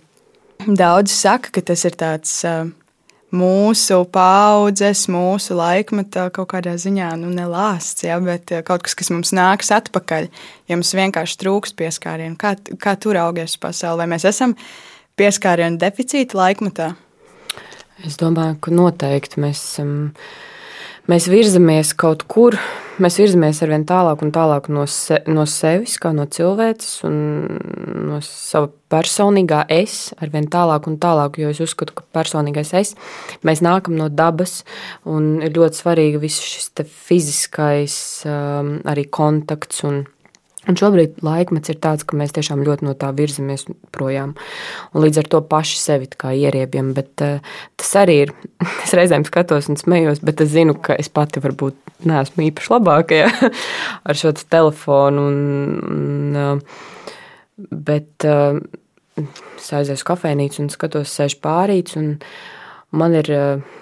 [0.67, 2.41] daudz saka, ka tas ir tāds.
[2.47, 2.69] Uh,
[3.27, 9.11] mūsu paudzes, mūsu laikmeta kaut kādā ziņā nu, nelāsts, ja, bet uh, kaut kas, kas
[9.11, 10.29] mums nāks atpakaļ,
[10.71, 12.37] ja mums vienkārši trūks pieskārienu.
[12.39, 14.05] Kā, kā tur augies pasaulē?
[14.05, 14.55] Vai mēs esam
[15.19, 16.93] pieskārienu deficīta laikmetā?
[18.07, 19.97] Es domāju, ka noteikti mēs esam.
[20.13, 20.45] Um
[21.11, 22.57] mēs virzamies kaut kur,
[23.01, 27.15] mēs virzamies ar vien tālāk un tālāk no, se, no sevis, kā no cilvēces un
[28.07, 32.93] no sava personīgā es, ar vien tālāk un tālāk, jo es uzskatu, ka personīgais es,
[33.47, 34.61] mēs nākam no dabas
[35.07, 36.71] un ir ļoti svarīgi viss šis
[37.07, 40.05] fiziskais um, arī kontakts un
[40.67, 44.33] Un šobrīd laikmets ir tāds, ka mēs tiešām ļoti no tā virzamies projām.
[44.91, 46.91] Un līdz ar to paši sevi ieriebjam.
[46.97, 47.39] Bet uh,
[47.79, 48.33] tas arī ir.
[48.87, 53.31] Es reizēm skatos un smējos, bet es zinu, ka es pati varbūt neesmu īpaši labākajā
[54.07, 55.25] ar šo telefonu.
[55.27, 55.41] Un,
[55.91, 58.59] un, uh, bet uh,
[59.17, 61.97] es aizēju uz kafejnīcu un skatos, sēž pārīts.
[61.99, 62.15] Un
[62.95, 63.77] man ir uh,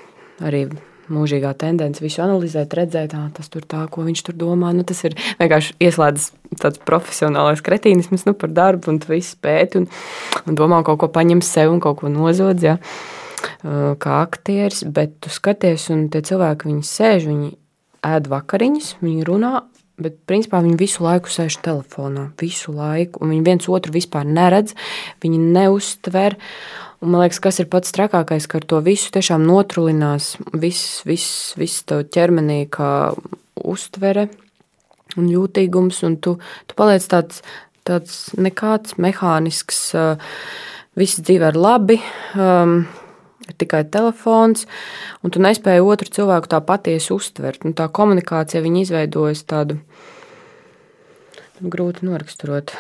[0.46, 0.66] arī
[1.12, 4.72] mūžīgā tendence visu analizēt, redzēt, tā, tas tur tā, ko viņš tur domā.
[4.76, 9.82] Nu, tas ir vienkārši ieslēdzis tāds profesionālais kretīnisms nu, par darbu, un tu visu pēti
[9.82, 9.90] un,
[10.46, 12.78] un domā, kaut ko paņem sev un kaut ko nozodz, ja,
[14.02, 17.54] kā aktieris, bet tu skaties, un tie cilvēki, viņi sēž, viņi
[18.06, 19.54] ēd vakariņas, viņi runā,
[20.02, 24.76] bet principā viņi visu laiku sēž telefonā, visu laiku, un viņi viens otru vispār neredz,
[25.24, 26.38] viņi neuztver,
[27.06, 31.52] Un man liekas, kas ir pats trakākais, ka ar to visu tiešām notrulinās viss, viss,
[31.54, 33.14] viss tev ķermenī, kā
[33.62, 34.24] uztvere
[35.14, 36.34] un jūtīgums, un tu,
[36.66, 37.44] tu paliec tāds,
[37.86, 39.84] tāds nekāds mehānisks,
[40.98, 42.02] viss dzīve ir labi.
[42.34, 42.80] Um,
[43.46, 44.66] ir tikai telefons,
[45.22, 47.70] un tu nespēji otru cilvēku tā patiesi uztvert.
[47.70, 49.78] Un tā komunikācija izveidojas tādu
[51.62, 52.74] grūti noraksturot.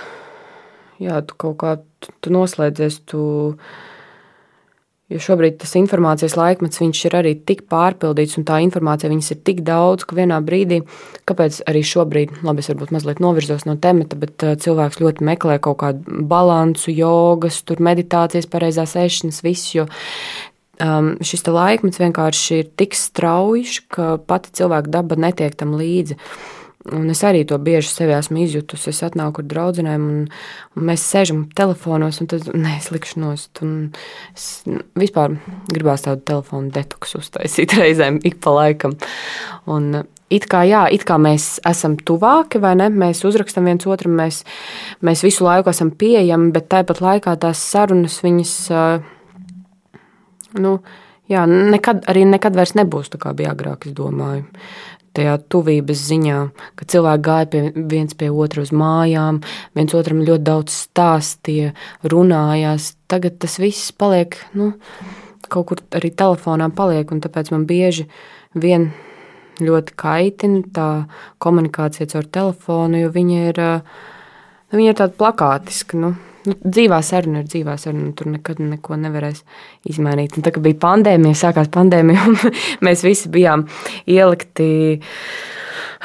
[0.97, 1.75] Jā, tu kaut kā
[2.25, 3.21] tu noslēdzies, tu
[5.13, 10.01] Jo šobrīd tas informācijas laikmets ir arī tik pārpildīts, un tā informācija ir tik daudz,
[10.01, 10.79] ka vienā brīdī,
[11.29, 15.59] kāpēc arī šobrīd, labi, es varbūt mazliet novirzos no temata, bet uh, cilvēks ļoti meklē
[15.61, 19.71] kaut kādu balansu, jogas, meditācijas, pareizās ēšanas, visu.
[19.77, 19.87] Jo
[20.81, 26.17] um, šis laikmets vienkārši ir tik strauji, ka pati cilvēka daba netiek tam līdzi.
[26.93, 28.91] Un es arī to bieži sevi esmu izjutusi.
[28.91, 30.25] Es atnāku ar draugiem, un,
[30.77, 33.61] un mēs sēžam telefonos, un tad nē, es likšu nost.
[34.35, 34.49] Es
[34.93, 35.39] vispār
[35.71, 38.99] gribās tādu telefonu detoksu uztaisīt reizēm, ik pa laikam.
[39.65, 42.87] Un, It kā, jā, it kā mēs esam tuvāki, vai ne?
[42.89, 44.39] Mēs uzrakstām viens otram, mēs,
[45.05, 48.55] mēs visu laiku esam pieejami, bet tāpat laikā tās sarunas, viņas,
[50.65, 50.71] nu,
[51.29, 54.47] jā, nekad, arī nekad vairs nebūs tā, kā bija agrāk, es domāju
[55.15, 56.39] tajā tuvības ziņā,
[56.79, 59.41] ka cilvēki gāja pie viens pie otra uz mājām,
[59.77, 61.73] viens otram ļoti daudz stāstīja,
[62.11, 62.93] runājās.
[63.11, 64.73] Tagad tas viss paliek, nu,
[65.49, 68.07] kaut kur arī telefonā paliek, un tāpēc man bieži
[68.55, 68.91] vien
[69.63, 70.89] ļoti kaitina tā
[71.43, 73.65] komunikācija caur telefonu, jo viņa ir,
[74.75, 75.99] viņa ir tāda plakātiska.
[76.01, 79.41] Nu, Nu, dzīvā saruna ir dzīvā saruna, tur nekad neko nevarēs
[79.89, 80.37] izmainīt.
[80.37, 82.39] Un tā kā bija pandēmija, sākās pandēmija, un
[82.85, 83.67] mēs visi bijām
[84.09, 84.69] ielikti.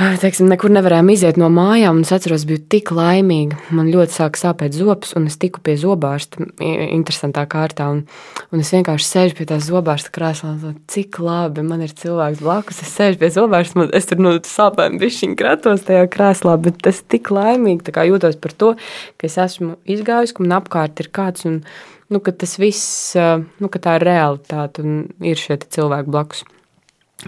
[0.01, 1.99] Teiksim, nekur nevarējām iziet no mājām.
[2.05, 3.59] Es atceros, biju tik laimīga.
[3.77, 7.91] Man ļoti sāka sāpēt zobs, un es tiku pie zobārsta interesantā kārtā.
[7.93, 8.01] Un,
[8.49, 10.55] un es vienkārši sēžu pie tā zobārsta krēslā.
[10.91, 12.81] Cik labi man ir cilvēks blakus.
[12.87, 17.33] Es sēžu pie zobārsta, es tur no sāpēm bišķiņ kratos tajā krēslā, bet es tik
[17.35, 18.75] laimīgi jūtos par to,
[19.21, 21.45] ka es esmu izgājusi, ka man apkārt ir kāds.
[21.51, 21.65] Un,
[22.11, 26.43] nu, ka tas viss, nu, ka tā ir realitāte un ir šie cilvēki blakus.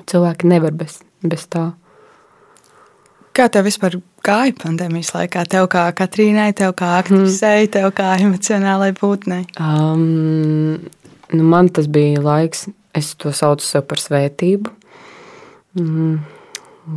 [0.09, 1.71] Cilvēki nevar bez, bez tā.
[3.33, 5.47] Kā tev vispār gāja pandēmijas laikā?
[5.49, 9.47] Tev kā Katrīnai, tev kā aktrisei, tev kā emocionālai būtnei?
[9.57, 10.83] Um,
[11.33, 12.67] nu man tas bija laiks,
[12.97, 14.75] es to saucu sev par svētību.
[15.81, 16.19] Mm,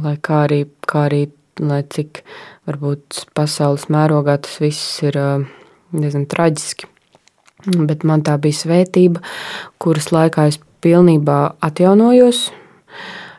[0.03, 1.23] lai kā arī, kā arī
[1.63, 2.23] lai cik
[2.67, 5.15] varbūt pasaules mērogā tas viss ir
[5.95, 6.89] diezgan traģiski.
[7.65, 9.21] Bet man tā bija svētība,
[9.81, 12.41] kuras laikā es pilnībā atjaunojos,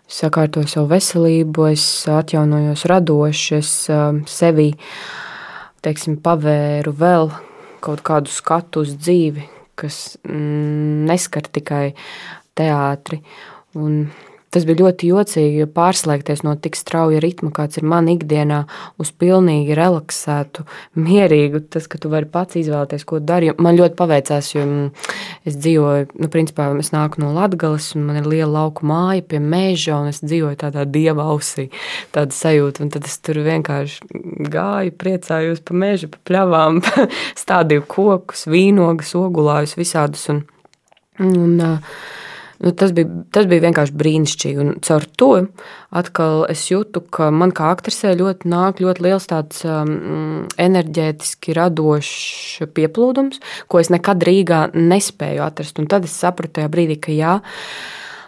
[0.07, 4.73] es sakārtoju savu veselību, es atjaunojos radoši, es um, sevi
[5.87, 7.31] teiksim, pavēru vēl
[7.85, 9.47] kaut kādu skatu uz dzīvi,
[9.79, 11.85] kas mm, neskar tikai
[12.59, 13.21] teātri.
[13.79, 14.07] Un
[14.57, 18.63] Tas bija ļoti jocīgi, jo pārslēgties no tik strauja ritma, kāds ir man ikdienā,
[18.97, 20.65] uz pilnīgi relaksētu,
[20.97, 23.53] mierīgu, tas, ka tu vari pats izvēlēties, ko dari.
[23.61, 25.13] Man ļoti paveicās, jo mm,
[25.53, 29.43] es dzīvoju, nu, principā, es nāku no Latgales, un man ir liela lauku māja pie
[29.45, 31.69] meža, un es dzīvoju tādā dieva ausī,
[32.17, 34.09] tāda sajūta, un tad es tur vienkārši
[34.57, 36.81] gāju, priecājos pa mežu, pa pļavām,
[37.45, 40.47] stādīju kokus, vīnogas, ogulājus visādus, un,
[41.29, 41.99] un uh,
[42.59, 44.63] Nu, tas, bija, tas bija vienkārši brīnišķīgi.
[44.63, 45.31] Un caur to
[45.97, 52.71] atkal es jūtu, ka man kā aktrisē ļoti nāk ļoti liels tāds um, enerģētiski radošs
[52.77, 55.83] pieplūdums, ko es nekad Rīgā nespēju atrast.
[55.83, 57.37] Un tad es sapratu tajā brīdī, ka jā.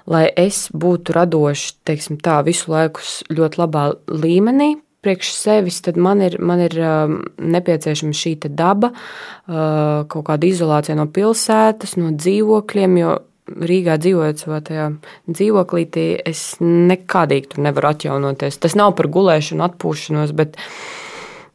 [0.09, 6.39] Lai es būtu radošs, teiksim, tā visu laiku ļoti labā līmenī, priekš sevis, man ir,
[6.43, 13.15] man ir um, nepieciešama šī daba, uh, kaut kāda izolācija no pilsētas, no dzīvokļiem, jo
[13.49, 14.89] Rīgā dzīvojot savā tajā
[15.29, 18.61] dzīvoklītī, es nekādīgi tur nevaru atjaunoties.
[18.63, 20.59] Tas nav par gulēšanu, atpūšanos, bet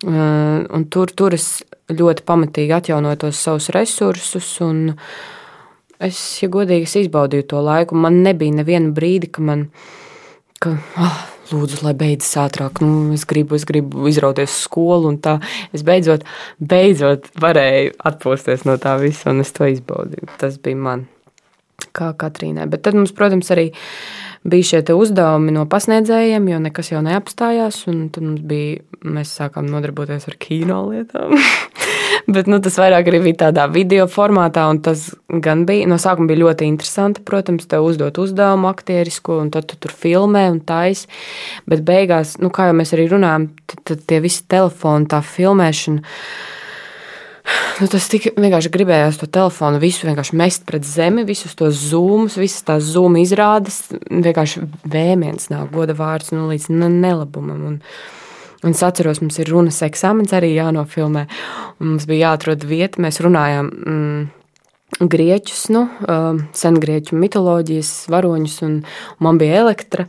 [0.08, 1.48] uh, tur, tur es
[1.94, 4.56] ļoti pamatīgi atjaunoju tos savus resursus.
[6.04, 7.96] Es, ja godīgi, es izbaudīju to laiku.
[8.00, 9.68] Man nebija neviena brīdi, ka man,
[10.64, 11.22] ka, oh,
[11.54, 15.38] lūdzu, lai beidzas ātrāk, nu, es gribu, es gribu izrauties skolu, un tā.
[15.76, 16.26] Es beidzot,
[16.60, 20.34] beidzot varēju atpūsties no tā visa, un es to izbaudīju.
[20.42, 21.08] Tas bija man
[21.96, 22.68] kā Katrīnai.
[22.70, 23.70] Bet tad mums, protams, arī
[24.44, 27.84] bija šie uzdevumi no pasniedzējiem, jo nekas jau neapstājās.
[27.88, 31.36] Tad mums bija, mēs sākām nodarboties ar kino lietām.
[32.34, 35.10] Bet nu, tas vairāk arī bija tādā video formātā, un tas
[35.44, 37.24] gan bija no sākuma bija ļoti interesanti.
[37.26, 41.10] Protams, tev uzdot uzdevumu aktierisku, un tad tu tur filmē un taisi.
[41.70, 46.16] Bet beigās, nu, kā jau mēs arī runājam, tad, tad tie visi telefoni, tā filmēšana
[47.82, 52.38] Nu, tas tik vienkārši gribējās to telefonu visu vienkārši mest pret zemi, visus tos zūmus,
[52.38, 53.80] visas tās zūmu izrādes.
[54.10, 57.66] Vienkārši vēmiens nāk goda vārds nu, līdz nelabumam.
[57.72, 57.80] Un,
[58.64, 61.26] un es atceros, mums ir runas eksāmens arī jānofilmē.
[61.82, 63.74] Mums bija jāatrod vieta, mēs runājām.
[63.74, 64.32] Mm,
[65.02, 68.76] Grieķus, nu, um, sengrieķu mitoloģijas varoņus, un
[69.26, 70.06] man bija elektra.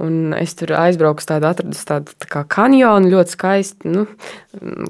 [0.00, 4.06] Un es tur aizbraucu, tādu atradu tādu tā kā kanjonu, ļoti skaistu, nu,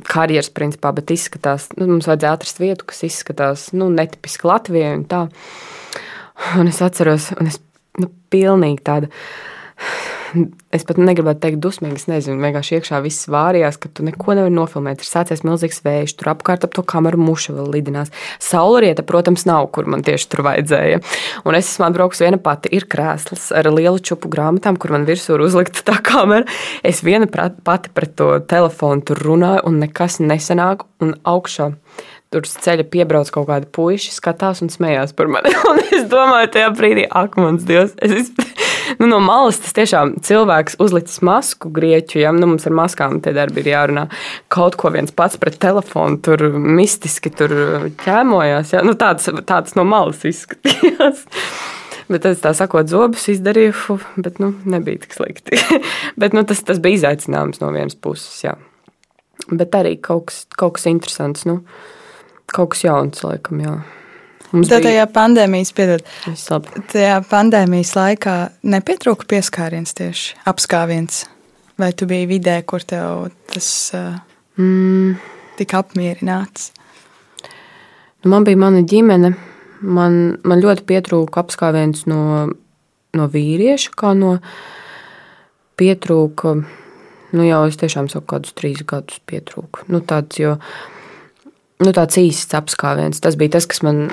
[0.07, 5.07] karjeras principā, bet izskatās, nu, mums vajadzēja atrast vietu, kas izskatās, nu, netipiski Latvijai un
[5.11, 5.25] tā.
[6.61, 7.59] Un es atceros, un es,
[8.01, 9.11] nu, pilnīgi tāda
[10.77, 11.99] es pat negribētu teikt, dusmīgi.
[12.01, 15.03] Es nezinu, vienkārši iekšā viss vārījās, ka tu neko nevari nofilmēt.
[15.03, 18.13] Ir sācies milzīgs vējš, tur apkārt ap to kameru muša vēl lidinās.
[18.43, 21.01] Saulrieta, protams, nav, kur man tieši tur vajadzēja.
[21.45, 22.73] Un es esmu atbraukusi viena pati.
[22.77, 26.47] Ir krēsls ar lielu čupu grāmatām, kur man virsū ir uzlikta tā kamera.
[26.87, 30.87] Es viena pati pret to telefonu tur runāju, un nekas nesanāk.
[31.01, 31.71] Un augšā
[32.31, 35.51] tur ceļa piebrauc kaut kādi puiši, skatās un smējās par mani.
[35.71, 38.31] Un es domāju, tajā brīdī, ak, mans Dievs, es,
[38.99, 43.35] nu, no malas tas tiešām cilvēks uzlicis masku grieķu, ja nu, mums ar maskām tie
[43.37, 44.07] darbi ir jārunā.
[44.53, 47.55] Kaut ko viens pats pret telefonu tur mistiski tur
[48.03, 48.75] ķēmojās.
[48.75, 48.85] Ja?
[48.87, 51.27] Nu, tāds, tāds no malas izskatījās.
[52.11, 55.61] Bet es tā sakot, zobus izdarīju, bet nu, nebija tik slikti.
[56.21, 58.35] bet, nu, tas, tas bija izaicinājums no vienas puses.
[58.43, 58.57] Jā.
[59.51, 61.61] Bet arī kaut kas, kaut kas interesants, nu,
[62.51, 63.63] kaut kas jauns, laikam.
[63.63, 63.77] Jā.
[64.51, 64.91] Mums Tad bija...
[64.91, 66.07] tajā pandēmijas, piedod,
[66.91, 68.37] tajā pandēmijas laikā
[68.67, 71.23] nepietrūka pieskāriens tieši apskāviens.
[71.81, 74.19] Vai tu biji vidē, kur tev tas uh,
[74.59, 75.15] mm.
[75.61, 76.73] tika apmierināts?
[78.21, 79.33] Nu, man bija mana ģimene.
[79.81, 82.51] Man, man ļoti pietrūka apskāviens no,
[83.17, 84.35] no vīrieša, kā no
[85.81, 86.59] pietrūka.
[87.31, 89.87] Nu, jau es tiešām saku, kādus trīs gadus pietrūku.
[89.95, 90.57] Nu, tāds, jo,
[91.81, 93.23] nu, tāds īsts apskāviens.
[93.23, 94.11] Tas bija tas, kas man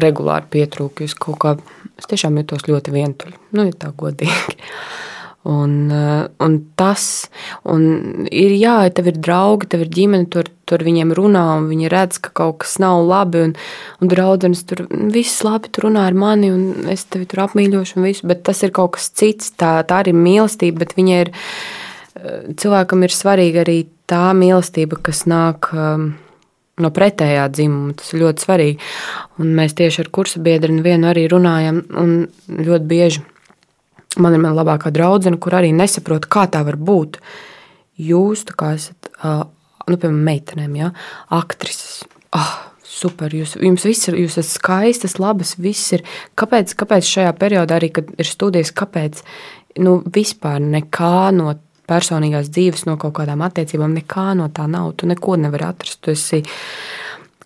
[0.00, 1.06] regulāri pietrūka.
[1.06, 1.56] Es kaut kā,
[1.98, 4.58] es tiešām jutos ļoti vientuļi, nu, ja tā godīgi.
[5.44, 7.02] Un, eh, un tas,
[7.68, 7.82] un
[8.32, 11.90] ir jā, ja tev ir draugi, tev ir ģimene, tur, tur viņiem runā, un viņi
[11.92, 13.52] redz, ka kaut kas nav labi, un,
[14.00, 18.08] un draudzenes tur viss labi tur runā ar mani, un es tevi tur apmīļošu, un
[18.08, 21.34] visu, bet tas ir kaut kas cits, tā, tā arī ir mīlestība, bet viņai ir,
[21.36, 23.78] eh, cilvēkam ir svarīga arī
[24.08, 25.74] tā mīlestība, kas nāk.
[25.76, 26.14] Um,
[26.82, 27.94] no pretējā dzimuma.
[27.98, 28.90] Tas ir ļoti svarīgi.
[29.42, 32.16] Un mēs tieši ar kursu biedru vienu arī runājam, un
[32.48, 33.24] ļoti bieži
[34.20, 37.18] man ir mana labākā draudzene, kur arī nesaprot, kā tā var būt.
[37.98, 40.92] Jūs esat, nu, piemēram, meitenēm, ja?
[41.34, 42.02] aktrises.
[42.34, 46.02] Oh, super, jūs, jums viss ir, jūs esat skaistas, labas, viss ir.
[46.38, 49.22] Kāpēc, kāpēc šajā periodā, arī kad ir studijas, kāpēc
[49.82, 51.54] nu, vispār nekā no
[51.90, 54.94] personīgās dzīves, no kaut kādām attiecībām, nekā no tā nav.
[54.98, 56.00] Tu neko nevari atrast.
[56.04, 56.42] Tu esi,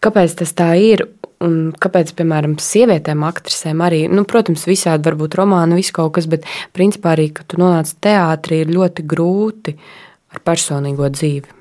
[0.05, 1.07] kāpēc tas tā ir?
[1.45, 6.27] Un kāpēc, piemēram, sievietēm, aktrisēm arī, nu, protams, visādi var būt romāni, viss kaut kas,
[6.27, 9.77] bet principā arī, kad tu nonāc teātrī, ir ļoti grūti
[10.35, 11.55] ar personīgo dzīvi.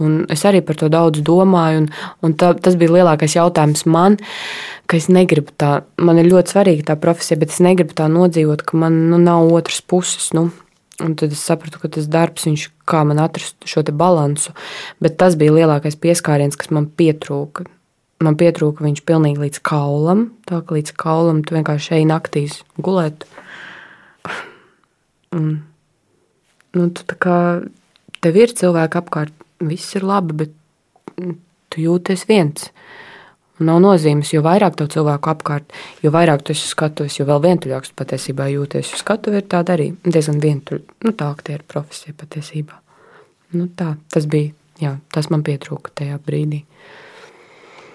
[0.00, 1.90] Un es arī par to daudz domāju, un,
[2.24, 4.16] un tā, tas bija lielākais jautājums man,
[4.88, 8.64] ka es negribu tā, man ir ļoti svarīga tā profesija, bet es negribu tā nodzīvot,
[8.66, 10.30] ka man nu, nav otras puses.
[10.36, 10.48] Nu,
[11.00, 14.52] Un tad es sapratu, ka tas darbs, viņš, kā man atrast šo balansu,
[15.00, 17.64] bet tas bija lielākais pieskāriens, kas man pietrūka.
[18.20, 23.24] Man pietrūka viņš pilnīgi līdz kaulam, tā ka līdz kaulam tu vienkārši ej naktīs gulēt.
[25.32, 25.62] Un,
[26.76, 27.38] nu, tā kā
[28.20, 29.32] tev ir cilvēki apkārt,
[29.64, 31.38] viss ir labi, bet
[31.70, 32.68] tu jūties viens.
[33.60, 37.92] Nav nozīmes, jo vairāk tev cilvēku apkārt, jo vairāk tu esi skatuves, jo vēl vientuļāks
[37.98, 38.94] patiesībā jūties.
[38.94, 40.96] Jo skatuve ir tāda arī diezgan vientuļa.
[41.04, 42.78] Nu, tā aktiera profesija patiesībā.
[43.58, 46.62] Nu, tā, tas bija, jā, tas man pietrūka tajā brīdī.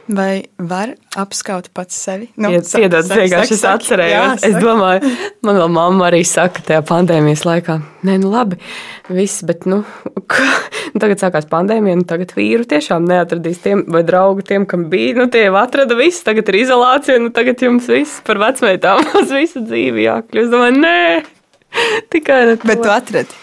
[0.05, 2.27] Vai var apskaut pats sevi?
[2.37, 4.43] Nu, Piedod, vienkārši es atcerējos.
[4.43, 5.09] Jā, es domāju,
[5.47, 8.59] man vēl mamma arī saka tajā pandēmijas laikā, nē, nu labi,
[9.09, 9.79] viss, bet, nu,
[10.93, 15.15] nu tagad sākās pandēmija, nu tagad vīru tiešām neatradīs tiem, vai draugu tiem, kam bija,
[15.17, 19.33] nu tie jau atrada viss, tagad ir izolācija, nu tagad jums viss par vecmeitām uz
[19.33, 20.43] visu dzīvi jākļūst.
[20.45, 21.01] Es domāju, nē,
[22.13, 22.59] tikai ne.
[22.61, 23.41] Bet tu atradi?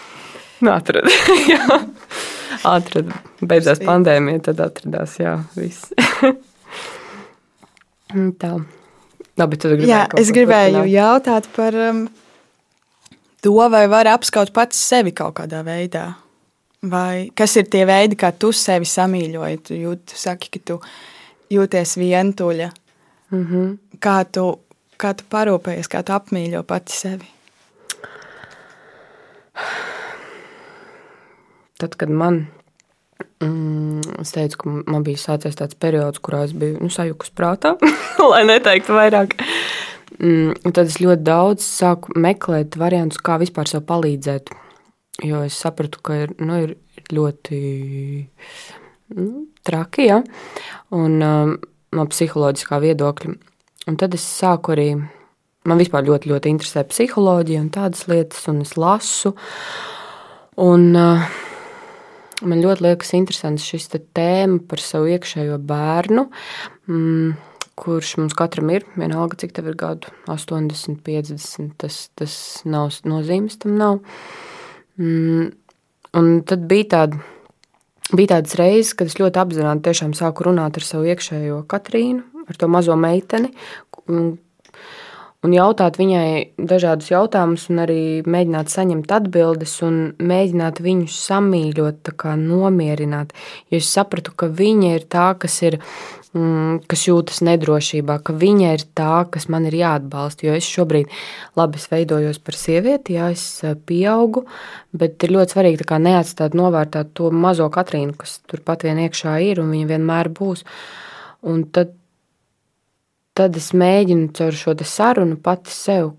[0.63, 1.11] Nu, atradi,
[1.51, 1.83] jā.
[2.71, 3.19] Atrada.
[3.43, 5.91] Beidzās pandēmija, tad atradās, jā, viss.
[8.15, 8.57] Mm, tā.
[9.41, 9.57] Labi,
[9.89, 12.03] Jā, es gribēju jautāt par um,
[13.41, 16.11] to, vai var apskaut pats sevi kaut kādā veidā.
[16.83, 19.61] Vai kas ir tie veidi, kā tu sevi samīļoji?
[19.69, 20.79] Tu, jūt, tu saki, ka tu
[21.55, 22.71] jūties vientuļa.
[23.33, 23.77] Mm -hmm.
[24.03, 24.59] kā, tu,
[24.99, 27.29] kā tu parūpējies, kā tu apmīļo pati sevi?
[31.79, 32.47] Tad, kad man
[33.43, 37.75] Mm, es teicu, ka man bija sācies tāds periods, kurā es biju nu, sajukus prātā,
[38.33, 39.37] lai neteiktu vairāk.
[40.19, 44.53] Mm, tad es ļoti daudz sāku meklēt variantus, kā vispār sev palīdzēt.
[45.27, 46.77] Jo es sapratu, ka ir, nu, ir
[47.13, 47.59] ļoti
[49.17, 49.27] nu,
[49.67, 50.21] traki, ja?
[50.97, 51.57] un um,
[51.93, 53.35] no psiholoģiskā viedokļa.
[53.91, 54.89] Un tad es sāku arī
[55.69, 59.35] man vispār ļoti, ļoti interesē psiholoģija un tādas lietas, un es lasu.
[60.63, 61.27] Un, uh,
[62.49, 66.27] man ļoti liekas interesants šis tēma par savu iekšējo bērnu.
[66.91, 67.35] Mm,
[67.79, 72.35] kurš mums katram ir, vienalga, cik tev ir gadu, 80, 50, tas, tas
[72.69, 74.01] nav nozīmes, tam nav.
[75.01, 75.53] Mm,
[76.19, 77.23] un tad bija tāda.
[78.13, 82.69] Bija tādas reizes, kad es ļoti apzināti sāku runāt ar savu iekšējo Katrīnu, ar to
[82.69, 83.49] mazo meiteni,
[85.43, 92.03] un jautāt viņai dažādus jautājumus, un arī mēģināt saņemt atbildes, un mēģināt viņu samīļot,
[92.39, 93.35] nomierināt.
[93.73, 95.81] Jo es sapratu, ka viņa ir tā, kas ir.
[96.33, 100.47] Mm, kas jūtas nedrošībā, ka viņa ir tā, kas man ir jāatbalsta.
[100.47, 101.11] Jo es šobrīd
[101.61, 104.47] labi es veidojos par sievieti, jā, es eh, pieaugu,
[104.97, 109.77] bet ir ļoti svarīgi neatstāt novērtēt to mazo Katrīnu, kas turpat vien iekšā ir un
[109.77, 110.65] viņa vienmēr būs.
[111.53, 111.93] Un tad
[113.39, 116.13] tad es mēģinu caur šo sarunu pati sev.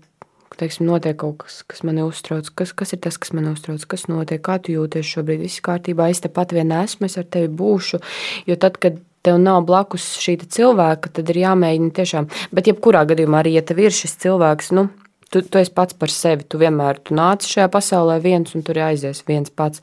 [0.54, 2.46] Teiksim, notiek kaut kas, kas man uztrauc.
[2.54, 3.82] Kas, kas ir tas, kas man uztrauc?
[3.90, 4.38] Kas notiek?
[4.44, 5.42] Kā tu jūties šobrīd?
[5.42, 7.98] Viss kārtībā, es tepat vien esmu, es ar tevi būšu.
[8.46, 12.28] Jo tad, kad tev nav blakus šī cilvēka, tad ir jāmēģina tiešām.
[12.54, 14.86] Bet, jebkurā gadījumā, arī ja tev ir šis cilvēks, nu,
[15.34, 16.46] tu, tu esi pats par sevi.
[16.46, 19.82] Tu vienmēr tu nāc šajā pasaulē viens, un tur aizies viens pats.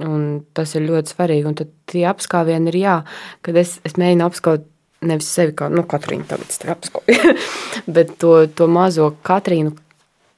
[0.00, 1.48] Un tas ir ļoti svarīgi.
[1.48, 2.98] Un tad tie apskāvieni ir jā,
[3.44, 4.68] kad es, es mēģinu apskaut
[5.02, 7.34] nevis sevi kā nu, Katrīnu tagad strapskoju,
[7.96, 9.74] bet to, to mazo Katrīnu,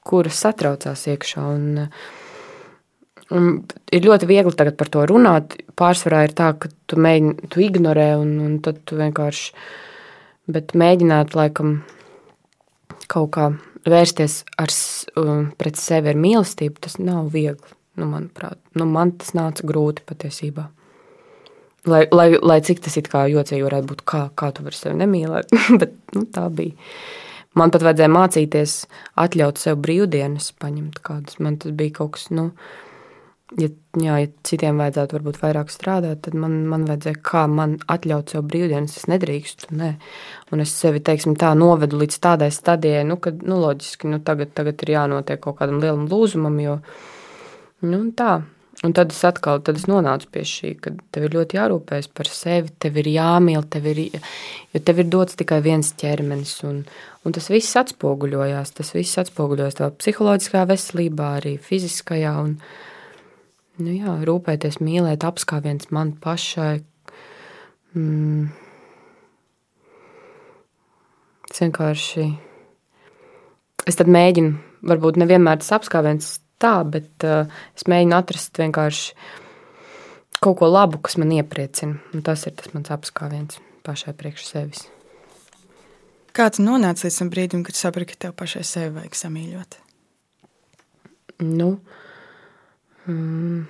[0.05, 1.45] kura satraucās iekšā.
[1.57, 1.87] Un,
[3.33, 3.51] un
[3.95, 5.57] ir ļoti viegli tagad par to runāt.
[5.79, 9.55] Pārsvarā ir tā, ka tu, mēģini, tu ignorē un, un tad tu vienkārši.
[10.55, 11.79] Bet mēģināt, laikam,
[13.09, 13.49] kaut kā
[13.89, 14.73] vērsties ar,
[15.61, 17.73] pret sevi ar mīlestību, tas nav viegli.
[17.95, 20.67] Nu, manuprāt, nu, man tas nāca grūti patiesībā.
[21.85, 24.97] Lai, lai, lai cik tas it kā jocīgi varētu būt, kā, kā tu vari sevi
[25.03, 26.73] nemīlēt, bet nu, tā bija.
[27.55, 28.73] Man pat vajadzēja mācīties,
[29.21, 31.39] atļaut sev brīvdienas, paņemt kādas.
[31.45, 32.49] Man tas bija kaut kas, nu,
[33.61, 33.69] ja,
[34.01, 38.49] jā, ja citiem vajadzētu varbūt vairāk strādāt, tad man, man vajadzēja, kā man atļaut sev
[38.49, 38.97] brīvdienas.
[38.99, 39.93] Es nedrīkstu, nē.
[40.57, 44.51] Un es sevi, teiksim, tā novedu līdz tādai stadijai, nu, kad, nu, loģiski, nu, tagad,
[44.57, 46.81] tagad ir jānotiek kaut kādam lielam lūzumam, jo,
[47.87, 48.41] nu, tā.
[48.85, 52.29] Un tad es atkal tad es nonācu pie šī, ka tev ir ļoti jārūpējas par
[52.29, 54.01] sevi, tev ir jāmīl, tev ir,
[54.75, 56.59] jo tev ir dots tikai viens ķermenis.
[56.69, 56.83] Un,
[57.25, 58.75] un tas viss atspoguļojās.
[58.77, 62.35] Tas viss atspoguļojās tavā psiholoģiskā veselībā, arī fiziskajā.
[62.45, 62.59] Un,
[63.81, 66.83] nu jā, rūpēties, mīlēt, apskāviens man pašai.
[67.97, 68.53] Mm.
[71.49, 72.31] Es vienkārši.
[73.89, 74.59] Es mēģinu,
[74.93, 77.45] varbūt nevienmēr tas apskāviens tā, bet uh,
[77.77, 79.15] es mēģinu atrast vienkārši
[80.45, 82.01] kaut ko labu, kas man iepriecina.
[82.17, 84.87] Un tas ir tas mans apskāviens pašai priekš sevis.
[86.35, 89.77] Kā tu nonāci līdz tam brīdim, kad saprati, ka tev pašai sevi vajag samīļot?
[91.45, 91.69] Nu,
[93.07, 93.67] mm,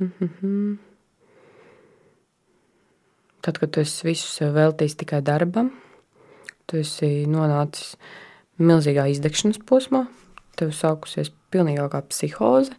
[0.00, 0.78] mm -hmm.
[3.40, 5.70] Tad, kad tu visu sev veltījis tikai darbam,
[6.66, 7.96] tu esi nonācis
[8.60, 10.06] milzīgā izdegšanas posmā,
[10.58, 12.74] tev sākusies pilnīgākā psihoze,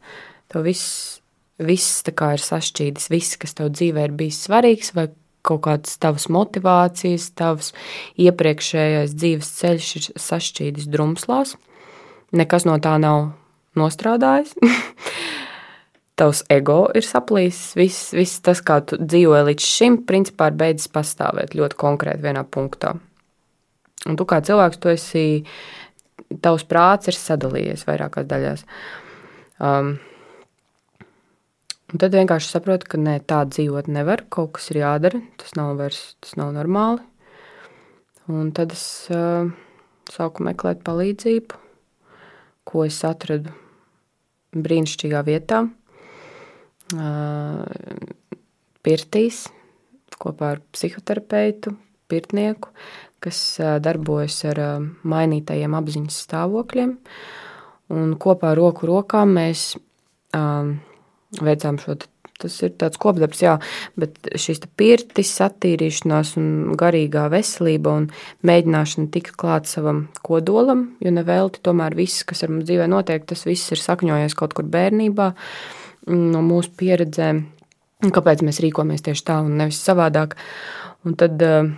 [0.52, 1.20] tev viss,
[1.58, 5.10] viss ir sašķīdis, viss, kas tev dzīvē ir bijis svarīgs, vai
[5.44, 7.74] kaut kādas tavas motivācijas, tavs
[8.22, 11.58] iepriekšējais dzīves ceļš ir sašķīdis drumslās.
[12.34, 13.34] Nekas no tā nav
[13.78, 14.56] nostrādājis.
[16.14, 17.74] Tavs ego ir saplīsis.
[17.78, 22.46] Viss, viss tas, kā tu dzīvoji līdz šim, principā ir beidzis pastāvēt ļoti konkrēti vienā
[22.46, 22.94] punktā.
[24.10, 25.26] Un tu kā cilvēks, tu esi,
[26.44, 28.66] tavs prāts ir sadalījies vairākās daļās.
[29.64, 29.96] Um,
[31.94, 34.24] Un tad vienkārši saprotu, ka nē, tā dzīvot nevar.
[34.34, 35.20] Kaut kas ir jādara.
[35.38, 37.04] Tas nav vairs tas nav normāli.
[38.34, 39.52] Un tad es uh,
[40.10, 41.60] sāku meklēt palīdzību,
[42.66, 43.54] ko es atradu
[44.58, 45.60] brīnišķīgā vietā,
[46.98, 47.62] uh,
[48.84, 49.46] Pirtīs,
[50.20, 51.76] kopā ar psihoterapeitu,
[52.12, 52.74] pirtnieku,
[53.24, 53.40] kas
[53.84, 54.62] darbojas ar
[55.08, 56.98] mainītajiem apziņas stāvokļiem.
[57.94, 59.74] Un kopā roku rokā mēs
[60.36, 60.78] um,
[61.42, 61.98] veicām šo.
[62.42, 63.54] Tas ir tāds kopdarbs, jā,
[64.00, 68.08] bet šīs pirtis, attīrīšanās un garīgā veselība un
[68.44, 73.46] mēģināšana tikt klāt savam kodolam, jo nevelti tomēr viss, kas ar mums dzīvē notiek, tas
[73.48, 75.30] viss ir sakņojies kaut kur bērnībā
[76.10, 77.46] no mūsu pieredzēm.
[78.12, 80.36] Kāpēc mēs rīkojamies tieši tā un nevis savādāk?
[81.08, 81.70] Un tad uh,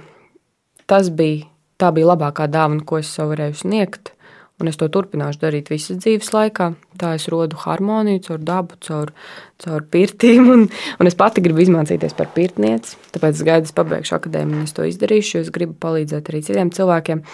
[0.89, 1.45] tas bija,
[1.81, 4.11] tā bija labākā dāvana, ko es sev varēju sniegt.
[4.55, 6.69] Un es to turpināšu darīt visas dzīves laikā.
[6.95, 9.11] Tā es rodu harmoniju caur dabu, caur,
[9.59, 10.47] caur pirtīm.
[10.53, 12.95] Un, un es pati gribu izmācīties par pirtnieci.
[13.11, 16.41] Tāpēc es gaidu, es pabeigšu akadēmiju, un es to izdarīšu, jo es gribu palīdzēt arī
[16.47, 17.25] citiem cilvēkiem.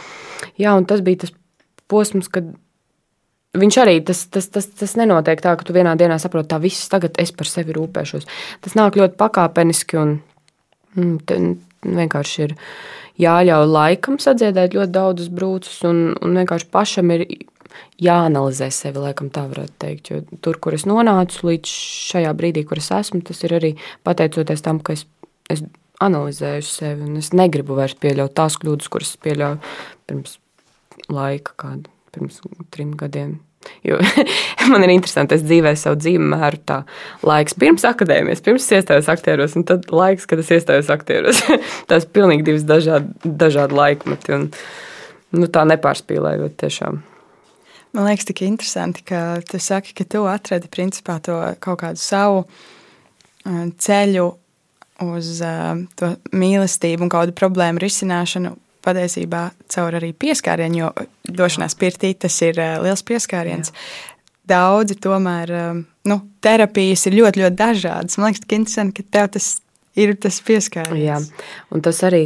[0.64, 1.36] Jā, un tas bija tas
[1.93, 2.49] posms, kad
[3.62, 6.89] viņš arī tas, tas, tas, tas nenotiek tā, ka tu vienā dienā saproti, tā viss
[6.89, 8.26] tagad es par sevi rūpēšos.
[8.66, 10.18] Tas nāk ļoti pakāpeniski un
[10.95, 11.54] mm,
[11.86, 12.58] vienkārši ir
[13.22, 17.26] jāļauj laikam sadziedēt ļoti daudzus brūcus, un, un vienkārši pašam ir
[18.01, 20.11] jāanalizē sevi, laikam tā varētu teikt.
[20.11, 21.76] Jo tur, kur es nonācu līdz
[22.11, 23.76] šajā brīdī, kur es esmu, tas ir arī
[24.07, 25.05] pateicoties tam, ka es,
[25.51, 25.63] es
[26.01, 29.61] analizēju sevi, un es negribu vairs pieļaut tās kļūdas, kuras pieļauju
[30.09, 30.38] pirms
[31.11, 32.41] laika, kādu, pirms
[32.74, 33.39] trim gadiem.
[33.86, 33.97] Jo
[34.72, 36.82] man ir interesanti, es dzīvēju savu dzīvi mēru tā
[37.26, 41.41] laiks pirms akadēmijas, pirms es iestājos aktieros, un tad laiks, kad es iestājos aktieros.
[41.89, 44.49] Tās pilnīgi divas dažādi, dažādi laikmeti, un
[45.38, 47.01] nu, tā nepārspīlējot tiešām.
[47.91, 52.45] Man liekas, tik interesanti, ka tu saki, ka tu atradi principā to kaut kādu savu
[52.45, 54.28] uh, ceļu
[55.01, 58.53] uz uh, to mīlestību un kādu problēmu risināšanu
[58.84, 60.91] patiesībā caur arī pieskārienu, jo
[61.41, 63.73] došanās pirtī tas ir liels pieskāriens.
[63.73, 64.17] Jā.
[64.51, 65.51] Daudzi tomēr,
[66.09, 68.17] nu, terapijas ir ļoti, ļoti dažādas.
[68.17, 69.51] Man liekas, ka interesanti, ka tev tas
[69.99, 71.03] ir tas pieskāriens.
[71.03, 72.23] Jā, un tas arī,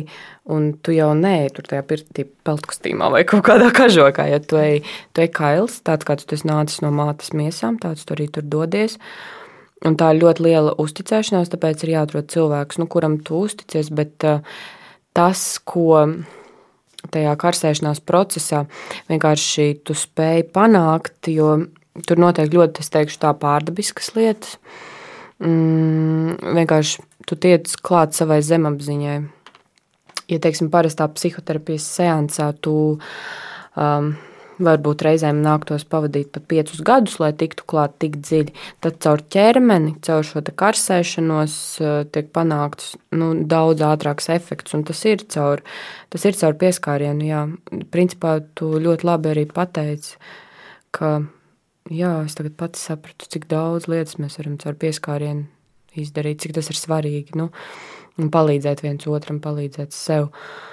[0.51, 4.83] un tu jau neej tur tajā pirtī peltkostīmā vai kaut kādā kažokā, ja tu ej,
[5.13, 8.45] tu ej kails, tāds kāds tu esi nācis no mātes miesām, tāds tu arī tur
[8.45, 8.99] dodies.
[9.85, 14.23] Un tā ir ļoti liela uzticēšanās, tāpēc ir jāatrod cilvēks, nu, kuram tu uzticies, bet
[14.25, 14.39] uh,
[15.13, 16.05] tas, ko
[17.13, 18.65] tajā karsēšanās procesā
[19.09, 21.55] vienkārši tu spēj panākt, jo
[22.07, 24.57] tur notiek ļoti, es teikšu, tā pārdabiskas lietas.
[25.43, 29.17] Mm, vienkārši tu tiec klāt savai zemapziņai.
[30.31, 34.07] Ja, teiksim, parastā psihoterapijas seansā tu um,
[34.61, 38.53] varbūt reizēm nāktos pavadīt pat piecus gadus, lai tiktu klāt tik dziļi.
[38.83, 45.01] Tad caur ķermeni, caur šo karsēšanos eh, tiek panākts nu, daudz ātrāks efekts, un tas
[45.09, 45.63] ir caur,
[46.13, 47.27] tas ir caur pieskārienu.
[47.27, 47.41] Jā.
[47.93, 50.15] Principā tu ļoti labi arī pateici,
[50.95, 51.17] ka
[51.91, 55.49] jā, es tagad pati sapratu, cik daudz lietas mēs varam caur pieskārienu
[55.95, 57.35] izdarīt, cik tas ir svarīgi.
[57.39, 57.51] Nu,
[58.19, 60.31] un palīdzēt viens otram, palīdzēt sev.
[60.31, 60.71] Uh,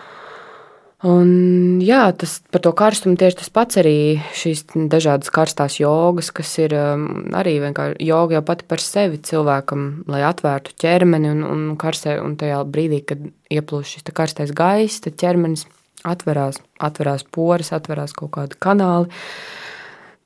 [1.03, 6.53] Un, jā, tas par to karstumu tieši tas pats arī šīs dažādas karstās jogas, kas
[6.63, 11.65] ir um, arī vienkārši joga jau pati par sevi cilvēkam, lai atvērtu ķermeni un, un
[11.81, 15.67] karsē, un tajā brīdī, kad ieplūst šis karstais gaiss, tad ķermenis
[16.07, 19.11] atverās, atverās poras, atverās kaut kādi kanāli.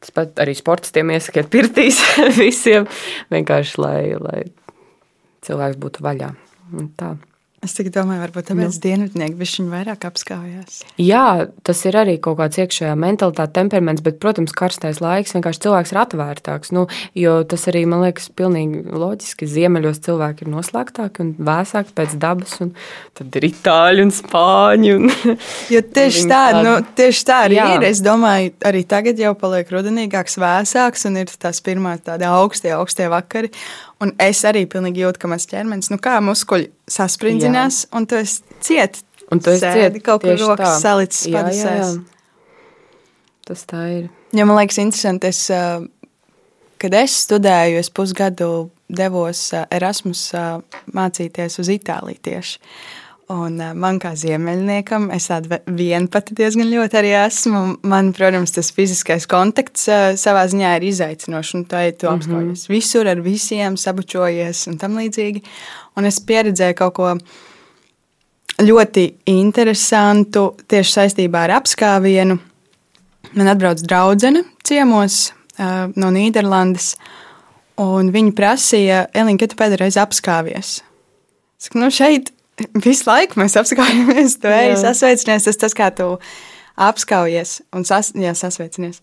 [0.05, 2.03] Tas pat arī sportistiem iesakiet pirtīs
[2.43, 2.85] visiem,
[3.33, 4.45] vienkārši lai, lai
[5.49, 6.35] cilvēks būtu vaļā.
[6.77, 7.15] Un tā.
[7.67, 8.83] Es domāju, varbūt tāpēc nu.
[8.85, 10.79] dienvidnieki viņš vairāk apskājās.
[11.03, 15.93] Jā, tas ir arī kaut kāds iekšējā mentalitāte, temperaments, bet, protams, karstais laiks vienkārši cilvēks
[15.93, 16.71] ir atvērtāks.
[16.77, 16.85] Nu,
[17.19, 19.49] jo tas arī, man liekas, pilnīgi loģiski.
[19.51, 22.71] Ziemeļos cilvēki ir noslēgtāki un vēsāki pēc dabas, un
[23.19, 24.95] tad ir itāļi un spāņi.
[25.01, 25.11] Un
[25.75, 27.67] jo tieši tā, nu, tieši tā arī Jā.
[27.75, 27.89] ir.
[27.91, 33.11] Es domāju, arī tagad jau paliek rudenīgāks, vēsāks, un ir tās pirmā tādi augstie, augstie
[33.11, 33.51] vakari.
[34.05, 37.93] Un es arī pilnīgi jūtu, ka mans ķermenis, nu kā muskuļi sasprindzinās, jā.
[37.97, 39.01] un tu esi ciet.
[39.33, 41.97] Un tu esi ciet kaut kur rokas salicis padasēs.
[43.47, 44.09] Tas tā ir.
[44.37, 45.47] Ja man liekas interesanti, es,
[46.83, 48.51] kad es studēju, es pusgadu
[48.87, 50.29] devos Erasmus
[50.95, 52.61] mācīties uz Itāliju tieši.
[53.27, 57.63] Un man kā ziemeļniekam, es tādu vienu pati diezgan ļoti arī esmu.
[57.91, 59.89] Man, protams, tas fiziskais kontakts
[60.23, 61.51] savā ziņā ir izaicinošs.
[61.59, 62.75] Un tā ir tu apskaujies mm -hmm.
[62.77, 65.43] visur ar visiem, sabučojies un tam līdzīgi.
[65.97, 67.17] Un es pieredzēju kaut ko
[68.63, 72.39] ļoti interesantu tieši saistībā ar apskāvienu.
[73.35, 76.95] Man atbrauc draudzene ciemos uh, no Nīderlandes,
[77.77, 80.83] un viņi prasīja, Elīna, kad tu pēdējā reize apskāvies?
[81.57, 82.36] Es saku, nu šeit
[82.85, 84.39] visu laiku mēs apskaujamies.
[84.41, 86.15] Tu ej, sasveicinies, tas tas, kā tu
[86.77, 89.03] apskaujies un sas, jā, sasveicinies.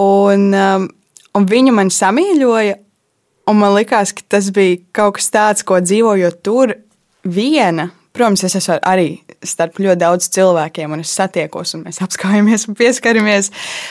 [0.00, 0.88] Un, um,
[1.36, 2.80] un viņa man samīļoja,
[3.50, 6.76] un man likās, ka tas bija kaut kas tāds, ko dzīvojot tur
[7.24, 7.90] viena.
[8.16, 12.76] Protams, es esmu arī starp ļoti daudz cilvēkiem, un es satiekos, un mēs apskaujamies un
[12.78, 13.50] pieskaramies.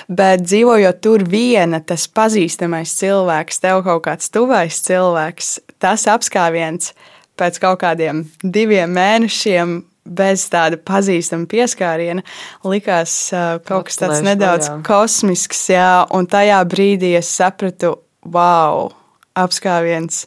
[0.10, 7.15] Bet dzīvojot tur viena, tas pazīstamais cilvēks, tev kaut kāds tuvais cilvēks, tas apskāviens, uh,
[7.40, 12.24] pēc kaut kādiem diviem mēnešiem bez tāda pazīstama pieskāriena
[12.68, 14.76] likās uh, kaut kas tāds nedaudz jā.
[14.86, 18.92] kosmisks, jā, un tajā brīdī es sapratu, wow,
[19.38, 20.26] apskāviens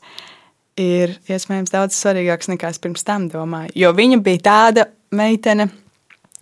[0.78, 3.74] ir iespējams daudz svarīgāks nekā es pirms tam domāju.
[3.78, 5.68] Jo viņa bija tāda meitene,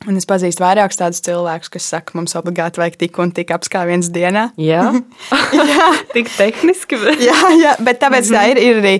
[0.04, 4.10] Un es pazīstu vairākus tādus cilvēkus, kas saka, mums obligāti vajag tik un tik apskāviens
[4.12, 4.50] dienā.
[4.60, 4.90] Jā,
[5.72, 5.86] jā.
[6.14, 6.98] tik tehniski.
[7.00, 7.22] Bet...
[7.24, 8.94] jā, jā, bet tāpēc tā ir, ir arī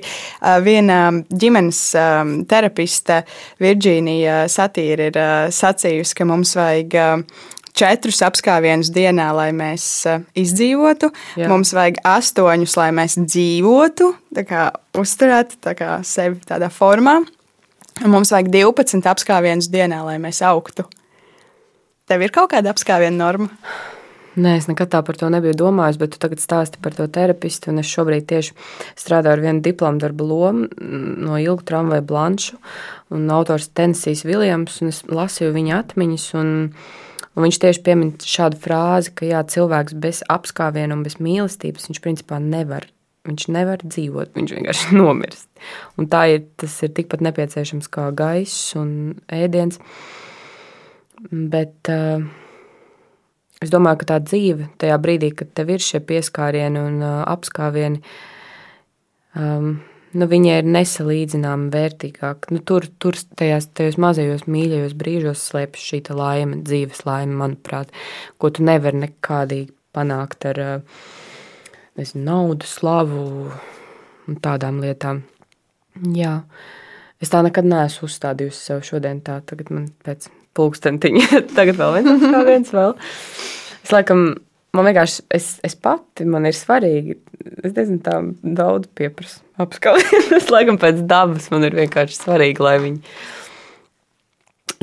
[0.64, 1.82] viena ģimenes
[2.48, 3.20] terapiste,
[3.62, 5.20] Virģīnija Satīra, ir
[5.54, 6.98] sacījusi, ka mums vajag
[7.76, 9.84] četrus apskāvienus dienā, lai mēs
[10.38, 11.12] izdzīvotu.
[11.36, 11.52] Jā.
[11.52, 17.20] Mums vajag astoņus, lai mēs dzīvotu, tā kā uzturētu tā kā sevi tādā formā.
[18.04, 20.84] Mums vajag 12 apskāvienus dienā, lai mēs augtu.
[22.06, 23.48] Tev ir kaut kāda apskāviena norma?
[24.36, 27.72] Nē, es nekad tā par to nebiju domājis, bet tu tagad stāsti par to terapistu.
[27.80, 28.52] Es šobrīd tieši
[29.00, 32.58] strādāju ar vienu diplomu darbu lomu no ilgu tramvaju blanšu,
[33.32, 36.26] autors Tensijas Viljams, un es lasīju viņa atmiņas.
[36.36, 36.52] Un,
[37.32, 42.04] un viņš tieši piemin šādu frāzi, ka jā, cilvēks bez apskāviena un bez mīlestības viņš
[42.04, 42.90] principā nevar
[43.26, 45.45] Viņš nevar dzīvot, viņš vienkārši nomirst.
[46.00, 48.90] Un tā ir, ir tikpat nepieciešams kā gaiss un
[49.32, 49.80] ēdiens.
[51.30, 52.22] Bet uh,
[53.64, 58.02] es domāju, ka tā dzīve tajā brīdī, kad tev ir šie pieskārieni un uh, apskāvieni,
[59.40, 59.76] um,
[60.16, 62.50] nu, viņai ir nesalīdzināmi vērtīgāk.
[62.52, 67.94] Nu, tur, tur tajās, tajos mazajos mīļajos brīžos slēpjas šī laime, dzīves laime, manuprāt,
[68.38, 71.00] ko tu nevari nekādīgi panākt ar uh,
[71.96, 73.24] nezinu, naudu, slavu
[74.26, 75.24] un tādām lietām.
[76.16, 76.40] Jā.
[77.22, 82.26] Es tā nekad neesmu uzstādījusi sev šodien tā, tagad man pēc pulkstentiņa, tagad vēl viens,
[82.26, 82.92] kā viens vēl.
[83.84, 84.26] Es laikam,
[84.76, 87.16] man vienkārši, es, es pati, man ir svarīgi,
[87.62, 88.18] es nezinu, tā
[88.60, 90.32] daudz pieprasu apskauties.
[90.40, 93.16] es laikam pēc dabas man ir vienkārši svarīgi, lai viņi,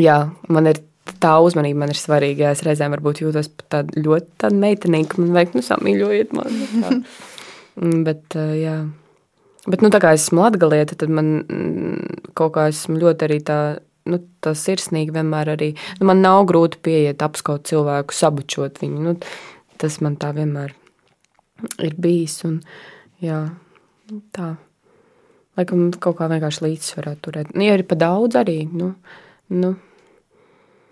[0.02, 0.18] jā,
[0.50, 0.82] man ir
[1.24, 2.54] tā uzmanība man ir svarīga.
[2.56, 7.04] Es reizēm varbūt jūtos tāda ļoti tāda meitenīga, ka man vajag, nu, samīļojiet mani.
[7.74, 8.76] Mm, bet, jā.
[9.64, 13.60] Bet, nu, tā kā esmu latgalieta, tad man mm, kaut kā esmu ļoti arī tā,
[14.12, 15.70] nu, tā sirsnīgi vienmēr arī,
[16.02, 19.06] nu, man nav grūti pieiet, apskaut cilvēku, sabučot viņu.
[19.06, 19.16] Nu,
[19.80, 20.76] tas man tā vienmēr
[21.80, 22.60] ir bijis, un
[23.24, 23.46] jā,
[24.36, 24.54] tā.
[25.54, 27.54] Laikam kaut kā vienkārši līdzsvarā turēt.
[27.54, 28.94] Nu, ja ir pa daudz arī, nu,
[29.54, 29.76] nu,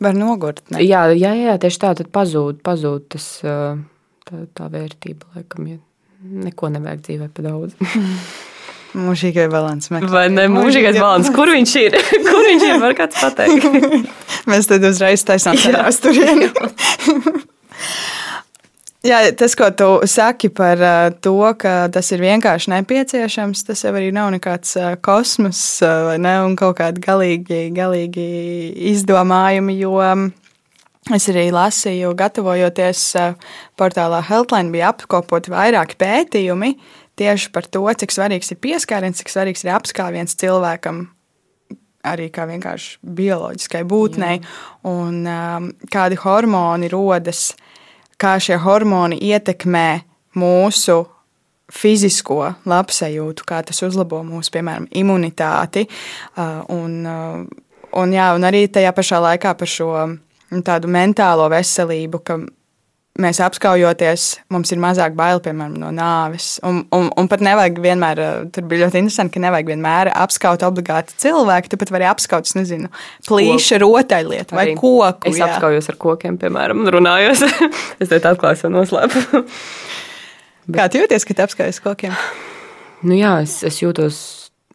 [0.02, 0.64] Var nogurt.
[0.74, 0.80] Ne?
[0.82, 5.78] Jā, jā, jā, tieši tā, tad pazūd, pazūd tas, tā, tā vērtība, laikam, ja
[6.22, 7.76] neko nevajag dzīvē pa daudz.
[8.98, 9.88] Mūžīgai balans.
[9.92, 10.48] Vai ne?
[10.52, 11.30] Mūžīgais balans.
[11.36, 11.96] Kur viņš ir?
[12.28, 12.74] Kur viņš ir?
[12.82, 14.10] Var kāds pateikt?
[14.52, 16.52] Mēs tad uzreiz taisām tērās turieni.
[19.02, 23.96] Jā, tas, ko tu saki par uh, to, ka tas ir vienkārši nepieciešams, tas jau
[23.98, 28.28] arī nav nekāds uh, kosmos uh, ne, un kaut kādi galīgi, galīgi
[28.92, 29.80] izdomājumi.
[29.82, 30.28] Jo um,
[31.18, 33.08] es arī lasīju, gatavojoties
[33.80, 36.76] portālā Healthline, bija apkopoti vairāki pētījumi
[37.22, 41.06] tieši par to, cik svarīgs ir pieskāriens, cik svarīgs ir apskāviens cilvēkam
[42.08, 44.54] arī kā vienkārši bioloģiskai būtnei, Jā.
[44.90, 47.52] un um, kādi hormoni rodas
[48.22, 49.88] kā šie hormoni ietekmē
[50.38, 51.02] mūsu
[51.72, 55.86] fizisko labsajūtu, kā tas uzlabo mūsu, piemēram, imunitāti.
[56.36, 59.94] Uh, un, uh, un, jā, un arī tajā pašā laikā par šo
[60.68, 62.42] tādu mentālo veselību, ka
[63.20, 66.54] mēs apskaujoties, mums ir mazāk bail piemēram, no nāves.
[66.68, 70.64] Un, un, un pat nevajag vienmēr, eh, tur bija ļoti interesanti, ka nevajag vienmēr apskaut
[70.68, 71.72] obligāti cilvēku.
[71.72, 72.92] Tu pat vari apskaut, nezinu,
[73.28, 75.28] plīša rotaļlietu vai koku.
[75.32, 75.50] Es jā.
[75.50, 77.44] apskaujos ar kokiem, piemēram, un runājos.
[78.02, 79.44] es tev atklāju savu noslēpumu.
[80.72, 80.78] Bet...
[80.78, 82.16] Kā tu jūties, kad apskaujas kokiem?
[83.02, 84.18] Nu jā, es, es jūtos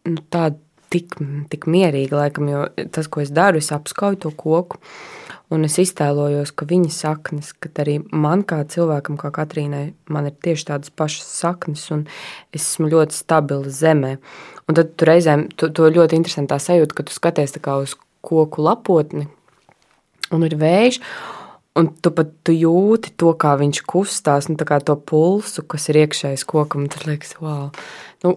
[0.09, 0.59] nu, tādu
[0.93, 1.15] tik,
[1.53, 4.81] tik mierīgi, laikam, jo tas, ko es daru, es apskauju to koku.
[5.55, 10.35] Un es iztēlojos, ka viņa saknes, ka arī man kā cilvēkam, kā Katrīnai, man ir
[10.43, 12.03] tieši tādas pašas saknes, un
[12.51, 14.17] es esmu ļoti stabila zemē.
[14.67, 17.95] Un tad tu reizēm to, to ļoti interesantā sajūta, ka tu skaties uz
[18.27, 19.29] koku lapotni,
[20.35, 21.03] un ir vējš,
[21.77, 26.47] Un tu pat tu jūti to, kā viņš kustās, nu, to pulsu, kas ir iekšējais
[26.49, 26.87] kokam.
[26.89, 27.69] Tad liekas, wow.
[28.27, 28.35] Nu,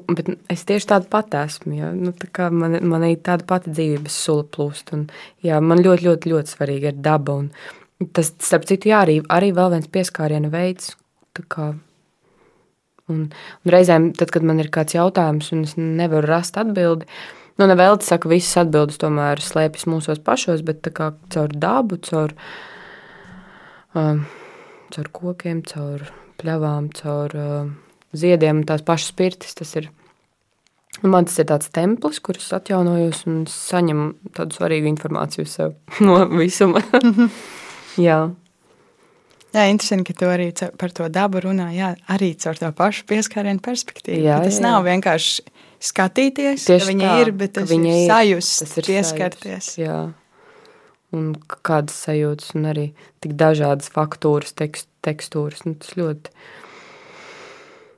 [0.53, 1.73] es tieši tādu pati esmu.
[1.73, 1.89] Ja?
[1.95, 4.93] Nu, tā man, man ir tāda pati dzīvības sula plūst.
[4.93, 5.07] Un,
[5.45, 7.39] jā, man ļoti, ļoti, ļoti svarīga ir daba.
[7.41, 10.93] Un tas, starp citu, jā, arī, arī vēl viens pieskāriena veids.
[11.49, 11.71] Kā,
[13.09, 17.07] un, un reizēm, tad, kad man ir kāds jautājums, un es nevaru rast atbildi,
[17.59, 22.35] nu, nevēl te saka, visas atbildes tomēr slēpjas mūsos pašos, bet kā caur dabu, caur
[23.95, 24.19] uh,
[24.93, 26.09] caur kokiem, caur
[26.41, 27.71] pļavām, caur uh,
[28.16, 29.55] ziediem un tās pašas pirtis.
[29.57, 29.89] Tas ir,
[31.03, 36.84] man tas ir tāds templis, kurus atjaunojos un saņemu tādu svarīgu informāciju sev no visuma.
[37.99, 38.22] Jā.
[39.49, 41.72] Jā, interesanti, ka tu arī par to dabu runā.
[41.74, 44.22] Jā, arī caur to pašu pieskārienu perspektīvu.
[44.28, 44.66] Jā, tas jā.
[44.68, 45.47] nav vienkārši
[45.89, 49.72] skatīties, Tieši ka viņi tā, ir, bet tas ir sajust, tas ir pieskarties.
[49.72, 49.97] Sajust, jā.
[51.18, 51.32] un
[51.66, 52.86] kādas sajūtas, un arī
[53.26, 55.66] tik dažādas faktūras, tekst, tekstūras.
[55.66, 56.36] Nu, tas ļoti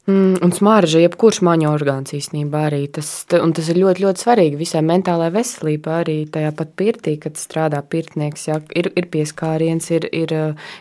[0.09, 4.81] Mm, un smarža, jebkurš maņu orgāns īstenībā arī tas, tas ir ļoti, ļoti svarīgi visai
[4.81, 5.97] mentālajai veselībai.
[6.01, 10.33] Arī tajā pat pirtī, kad strādā pirtnieks, jā, ir, ir pieskāriens, ir, ir,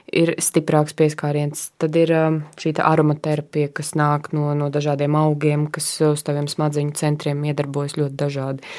[0.08, 1.68] ir stiprāks pieskāriens.
[1.76, 6.96] Tad ir um, šī aromaterapija, kas nāk no, no dažādiem augiem, kas uz taviem smadzeņu
[6.96, 8.72] centriem iedarbojas ļoti dažādi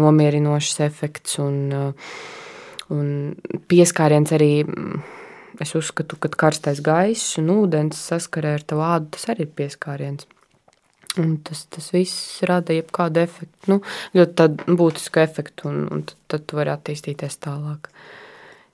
[0.00, 2.14] nomierinošs efekts un, uh,
[2.96, 3.12] un
[3.68, 4.54] pieskāriens arī
[5.60, 10.28] Es uzskatu, ka karstais gaiss un ūdens saskarē ar tavu ādu, tas arī ir pieskāriens.
[11.20, 13.80] Un tas, tas viss rada jebkādu efektu, nu,
[14.16, 17.90] ļoti būtisku efektu, un, un tad, tad tu vari attīstīties tālāk.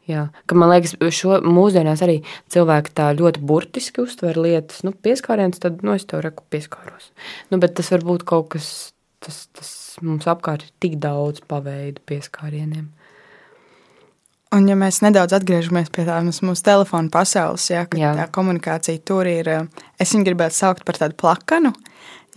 [0.09, 2.20] Jā, ka man liekas, šo mūsdienās arī
[2.53, 4.81] cilvēki tā ļoti burtiski uztver lietas.
[4.87, 7.11] Nu, pieskāriens, tad nu, es tev reku pieskāros.
[7.51, 8.70] Nu, bet tas var būt kaut kas,
[9.24, 12.87] tas, tas mums apkārt ir tik daudz paveidu pieskārieniem.
[14.55, 18.14] Un, ja mēs nedaudz atgriežamies pie tādas mūsu telefona pasaules, ja, jā.
[18.16, 19.51] tā komunikācija tur ir,
[20.01, 21.74] es viņu gribētu saukt par tādu plakanu,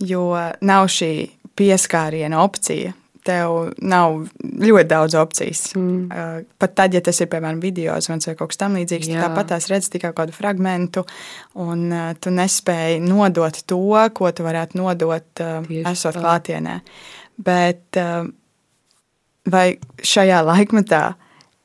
[0.04, 0.26] jo
[0.60, 1.12] nav šī
[1.56, 2.92] pieskāriena opcija.
[3.22, 5.60] Tev nav ļoti daudz opcijas.
[5.78, 6.42] Mm.
[6.58, 9.68] Pat tad, ja tas ir piemēram video zvans vai kaut kas tamlīdzīgs, tu tāpat tās
[9.70, 10.98] redz tikai kādu fragment,
[11.62, 11.84] un
[12.18, 13.78] tu nespēji nodot to,
[14.18, 16.24] ko tu varētu nodot, Tieši esot tā.
[16.24, 16.80] klātienē.
[17.46, 18.02] Bet
[19.54, 19.66] vai
[20.02, 21.04] šajā laikmetā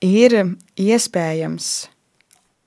[0.03, 0.35] ir
[0.77, 1.69] iespējams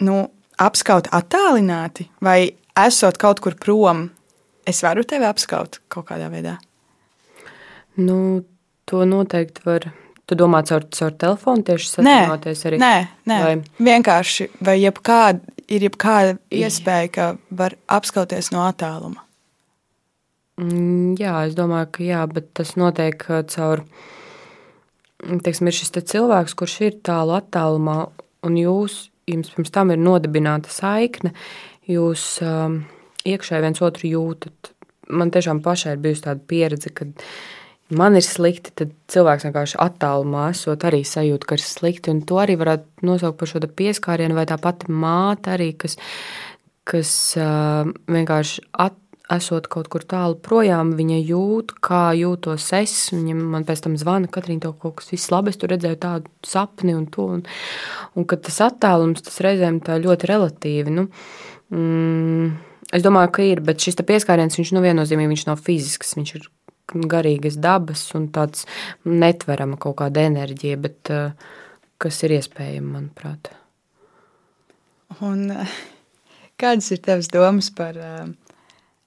[0.06, 0.22] nu,
[0.60, 4.08] apskaut attālināti, vai esot kaut kur prom,
[4.68, 6.56] es varu tevi apskaut kaut kādā veidā?
[8.00, 8.42] Nu,
[8.88, 9.90] to noteikti var.
[10.30, 12.76] Tu domā, caur, caur telefonu tieši sazināties arī?
[12.78, 12.94] Nē,
[13.26, 13.38] nē.
[13.42, 13.54] Vai?
[13.82, 14.46] vienkārši.
[14.62, 19.24] Vai jebkāda, ir jebkāda iespēja, ka var apskauties no attāluma?
[20.60, 23.82] Mm, jā, es domāju, ka jā, bet tas notiek uh, caur
[25.20, 27.98] teiksim, ir šis te cilvēks, kurš ir tālu attālumā,
[28.46, 31.32] un jūs, jums pirms tam ir nodibināta saikne,
[31.90, 32.82] jūs um,
[33.28, 34.74] iekšēji viens otru jūtat.
[35.10, 37.24] Man tiešām pašai ir bijusi tāda pieredze, kad
[37.98, 42.38] man ir slikti, tad cilvēks vienkārši attālumā esot arī sajūt, ka ir slikti, un to
[42.42, 45.98] arī varētu nosaukt par šo pieskārienu, vai tā pati māte arī, kas,
[46.88, 48.96] kas uh, vienkārši at,
[49.34, 52.94] esot kaut kur tālu projām, viņa jūt, kā jūtos es.
[53.14, 56.32] Viņa man pēc tam zvana, Katrīna, tev kaut kas viss labi, es tur redzēju tādu
[56.46, 57.28] sapni un to.
[57.38, 57.44] Un,
[58.18, 60.96] un kad tas attālums, tas reizēm tā ļoti relatīvi.
[60.96, 61.06] Nu,
[61.74, 62.50] mm,
[62.96, 66.50] es domāju, ka ir, bet šis pieskāriens, viņš nu viennozīmīgi viņš nav fizisks, viņš ir
[66.90, 68.66] garīgas dabas un tāds
[69.06, 71.30] netverama kaut kāda enerģija, bet uh,
[72.02, 73.52] kas ir iespējama, manuprāt.
[75.26, 75.50] Un,
[76.60, 78.30] kādas ir tavas domas par uh,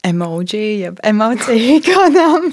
[0.07, 2.49] emoji, jeb emociju ikonām.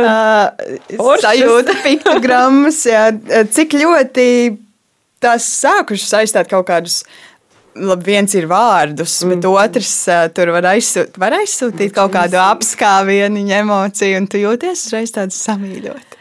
[0.00, 3.06] uh, sajūta, piktogrammas, jā,
[3.54, 4.26] cik ļoti
[5.22, 7.04] tās sākušas saistīt kaut kādus.
[7.74, 9.32] Labi, viens ir vārdus, mm.
[9.32, 14.84] bet otrs uh, tur var, aizsūt, var aizsūtīt kaut kādu apskāvienu, emociju, un tu jūties
[14.86, 16.13] uzreiz tāds samīļots.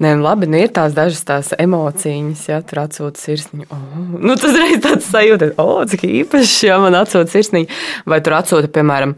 [0.00, 3.66] Nē, nu labi, nu ir tās dažas tās emocijas, ja tur atsūta sirsniņa.
[3.68, 7.80] Oh, nu, tas reiz tāds sajūta, oh, cik īpaši, ja man atsūta sirsniņa.
[8.08, 9.12] Vai tur atsūta, piemēram,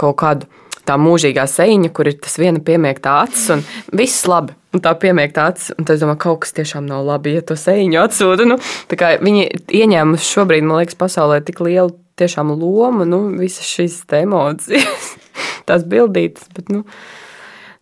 [0.00, 0.48] kaut kādu
[0.88, 3.64] tā mūžīgā sēņa, kur ir tas viena piemiegta acis, un
[3.98, 4.56] viss labi.
[4.72, 8.00] Un tā piemiegta acis, un es domāju, kaut kas tiešām nav labi, ja to sēņu
[8.00, 8.48] atsūta.
[8.48, 8.56] Nu,
[8.88, 15.12] viņi ieņēmuši šobrīd, man liekas, pasaulē tik lielu tiešām lomu, nu, visas šīs emocijas,
[15.68, 16.48] tās bildītas.
[16.56, 16.86] Bet, nu,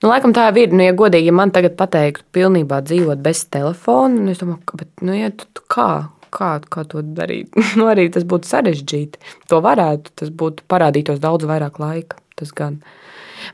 [0.01, 0.73] Nu, laikam tā ir.
[0.73, 4.81] Nu, ja godīgi, ja man tagad pateiktu, pilnībā dzīvot bez telefona, nu, es domāju, ka,
[4.81, 5.91] bet, nu, ja, tu, tu kā?
[6.33, 7.53] Kā, kā to darīt?
[7.79, 9.21] nu, arī tas būtu sarežģīti.
[9.53, 12.21] To varētu, tas būtu parādītos daudz vairāk laika.
[12.41, 12.79] Tas gan.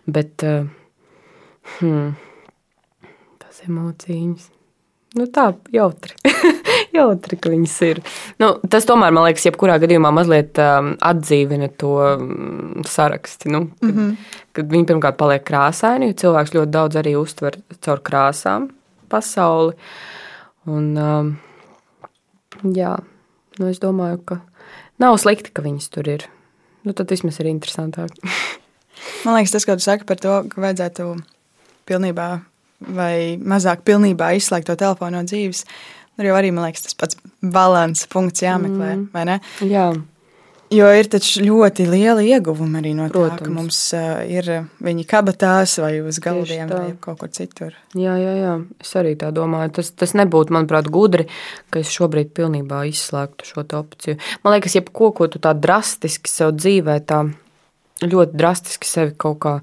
[0.07, 0.69] Bet uh,
[1.81, 2.13] hmm,
[3.43, 4.53] tas emocijas.
[5.17, 6.15] Nu, tā jautri.
[6.97, 8.01] jautri, ka viņas ir.
[8.43, 13.53] Nu, tas tomēr, man liekas, jebkurā gadījumā mazliet um, atdzīvina to um, sarakstu.
[13.53, 14.41] Nu, kad, mm -hmm.
[14.59, 18.71] kad viņi pirmkārt paliek krāsaini, jo cilvēks ļoti daudz arī uztver caur krāsām
[19.09, 19.77] pasauli.
[20.67, 21.37] Un, um,
[22.75, 22.97] jā,
[23.59, 24.41] nu, es domāju, ka
[24.99, 26.27] nav slikti, ka viņas tur ir.
[26.83, 28.11] Nu, tad vismaz ir interesantāk.
[29.25, 31.15] man liekas, tas, ko tu saki par to, ka vajadzētu
[31.87, 32.29] pilnībā
[32.81, 35.65] vai mazāk pilnībā izslēgt to telefonu no dzīves.
[36.17, 39.09] Tur jau arī, man liekas, tas pats balanss punkts jāmeklē, mm.
[39.13, 39.41] vai ne?
[39.65, 39.91] Jā.
[40.75, 43.39] Jo ir taču ļoti liela ieguvuma arī no Protams.
[43.39, 44.49] tā, ka mums uh, ir
[44.83, 47.77] viņi kabatās vai uz galdiem vai kaut kur citur.
[47.95, 49.77] Jā, jā, jā, es arī tā domāju.
[49.79, 51.29] Tas, tas nebūtu, manuprāt, gudri,
[51.71, 54.19] ka es šobrīd pilnībā izslēgtu šo opciju.
[54.43, 57.23] Man liekas, jebko, ko tu tā drastiski sev dzīvē, tā
[58.03, 59.55] ļoti drastiski sevi kaut kā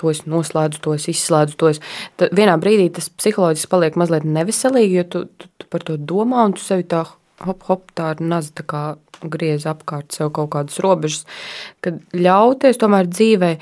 [0.00, 1.58] to es noslēdzu, to es izslēdzu.
[1.60, 1.82] To es.
[2.20, 6.46] Tad vienā brīdī tas psiholoģiski paliek mazliet neveselīgi, jo tu, tu, tu par to domā
[6.48, 7.04] un tu sevi tā
[7.46, 8.82] hop, hop, tā ir naza tā kā
[9.32, 11.22] griez apkārt sev kaut kādas robežas,
[11.84, 13.52] kad ļauties tomēr dzīvē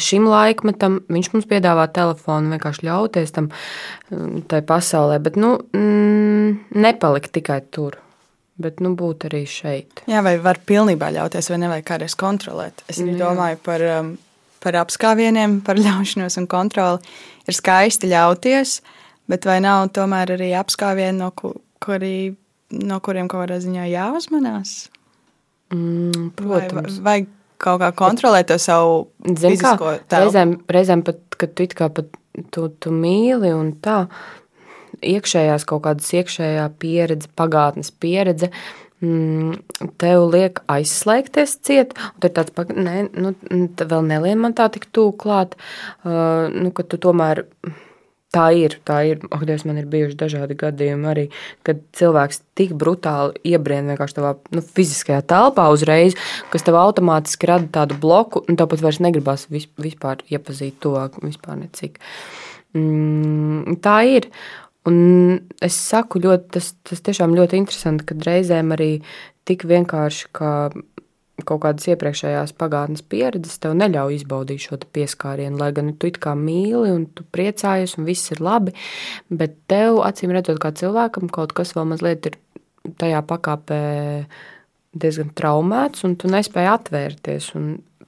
[0.00, 6.78] šim laikmetam, viņš mums piedāvā telefonu, vienkārši ļauties tam mm, tai pasaulē, bet nu, mm,
[6.78, 7.98] nepalikt tikai tur.
[8.62, 10.04] Bet nu, būt arī šeit.
[10.06, 12.84] Jā, vai var pilnībā ļauties, vai nevajag kādreiz kontrolēt?
[12.92, 14.10] Es arī domāju par, um,
[14.62, 17.12] par apskāvieniem, par ļaušanos un kontroli.
[17.48, 18.78] Ir skaisti ļauties,
[19.30, 21.32] bet vai nav tomēr arī apskāvieni, no,
[21.82, 22.16] kuri,
[22.78, 24.76] no kuriem kaut kādā ziņā jāuzmanās?
[25.74, 27.00] Mm, protams.
[27.02, 30.28] Vai, vai kaut kā kontrolēt to savu Zin, fizisko tēlu?
[30.28, 32.14] Reizēm, reizēm pat, kad tu, pat,
[32.54, 34.04] tu, tu mīli un tā,
[35.02, 38.52] iekšējās kaut kādas iekšējā pieredze, pagātnes pieredze.
[38.52, 43.34] Mm, tev liek aizslēgties ciet, un tur tāds, ne, nu,
[43.82, 45.56] vēl nelien man tā tik tuvu klāt,
[46.04, 47.44] uh, nu, ka tu tomēr
[48.32, 49.18] Tā ir, tā ir.
[49.28, 51.24] Ak, Dievs, man ir bijuši dažādi gadījumi arī,
[51.68, 56.16] kad cilvēks tik brutāli iebrien vienkārši tavā nu, fiziskajā telpā uzreiz,
[56.48, 62.00] kas tev automātiski rada tādu bloku, un tāpat vairs negribas vispār iepazīt to, vispār necik.
[62.72, 64.32] Mm, tā ir.
[64.90, 64.96] Un
[65.62, 68.96] es saku, ļoti, tas, tas tiešām ļoti interesanti, kad reizēm arī
[69.46, 70.50] tik vienkārši, ka
[71.46, 75.58] kaut kādas iepriekšējās pagātnes pieredzes tev neļauj izbaudīt šo pieskārienu.
[75.60, 78.74] Lai gan tu kā mīli un tu priecājies un viss ir labi,
[79.30, 82.38] bet tev, acīm redzot, kā cilvēkam, kaut kas vēl mazliet ir
[82.98, 83.80] tajā pakāpē
[84.92, 87.54] diezgan traumēts, un tu nespēji atvērties.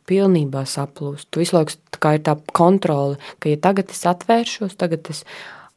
[0.05, 1.31] Pilnībā saplūst.
[1.33, 5.22] Tu visu laiku tā ir tā kontrole, ka, ja tagad es atvēršos, tagad es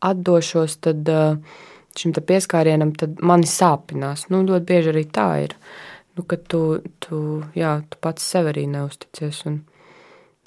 [0.05, 1.37] atdošos, tad uh,
[1.97, 2.93] šim pieskārienam
[3.25, 4.27] mani sāpinās.
[4.33, 5.55] Nu, ļoti bieži arī tā ir.
[6.17, 6.61] Nu, ka tu,
[7.03, 7.21] tu,
[7.57, 9.43] jā, tu pats sev arī neusticies.
[9.49, 9.61] Un,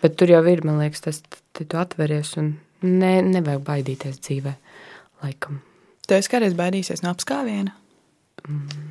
[0.03, 1.23] bet tur jau ir, man liekas, tas,
[1.57, 4.57] tu atveries un ne, nevajag baidīties dzīvē.
[5.25, 5.61] Laikam.
[6.07, 7.75] Tu esi kādreiz baidījies no apskāviena?
[8.49, 8.89] Mm.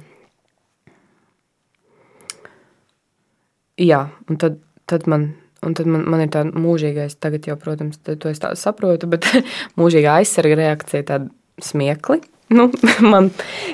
[3.79, 4.57] Jā, un tad,
[4.91, 5.29] tad man
[5.65, 9.27] Un tad man, man ir tāda mūžīgais, tagad jau, protams, to es saprotu, bet
[9.79, 11.31] mūžīgā aizsarga reakcija, tāda
[11.63, 12.21] smiekli.
[12.49, 12.63] Nu,
[13.05, 13.27] man,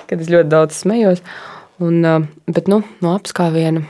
[0.09, 1.21] kad es ļoti daudz smējos,
[1.79, 2.01] un,
[2.43, 3.85] bet nu, no apskāviena.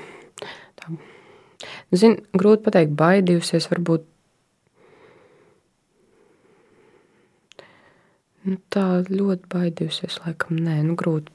[0.86, 4.06] Nu, zin, grūti pateikt, baidījusies, varbūt
[8.46, 11.34] nu, tā ļoti baidījusies, laikam, nē, nu, grūti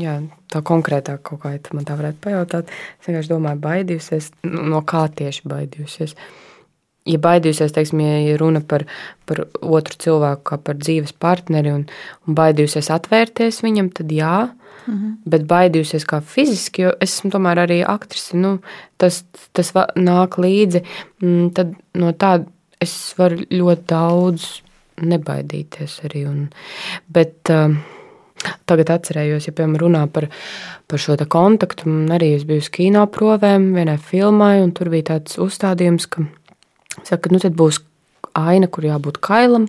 [0.00, 0.18] jā,
[0.52, 2.70] tā konkrētāk kaut kā man tā varētu pajautāt.
[3.00, 6.14] Es vienkārši domāju, baidījusies, nu, no kā tieši baidījusies.
[7.08, 8.84] Ja baidījusies, teiksim, ja runa par,
[9.26, 11.86] par otru cilvēku, kā par dzīves partneri, un,
[12.28, 14.50] un baidījusies atvērties viņam, tad jā,
[14.86, 15.16] mm -hmm.
[15.24, 18.58] bet baidījusies kā fiziski, jo es esmu tomēr arī aktrise, nu,
[18.98, 20.84] tas, tas nāk līdzi,
[21.22, 22.44] mm, tad no tā
[22.80, 24.62] es varu ļoti daudz
[25.00, 26.26] nebaidīties arī.
[26.28, 26.48] Un,
[27.08, 27.76] bet, uh,
[28.40, 30.30] Tagad atcerējos, ja piemēram runā par,
[30.88, 31.90] par šo kontaktu.
[31.90, 36.24] Man arī es biju uz kino provēm, vienai filmai, un tur bija tāds uzstādījums, ka,
[37.04, 37.82] saka, nu tad būs
[38.38, 39.66] aina, kur jābūt kailam,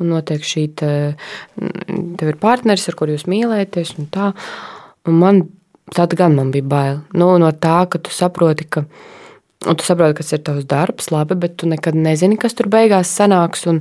[0.00, 0.92] un noteikti šī te,
[1.56, 4.30] tev ir partneris, ar kuru jūs mīlēties, un tā.
[5.06, 5.44] Un man
[5.94, 6.96] tad gan man bija bail.
[7.14, 8.86] Nu, no tā, ka tu saproti, ka.
[9.66, 13.12] Un tu saproti, kas ir tavs darbs, labi, bet tu nekad nezini, kas tur beigās
[13.18, 13.64] sanāks.
[13.70, 13.80] Un,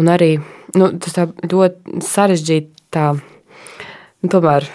[0.00, 0.34] un arī
[0.76, 1.16] nu, tas
[1.46, 3.12] ļoti sarežģīti tā
[4.22, 4.68] Nu, tomēr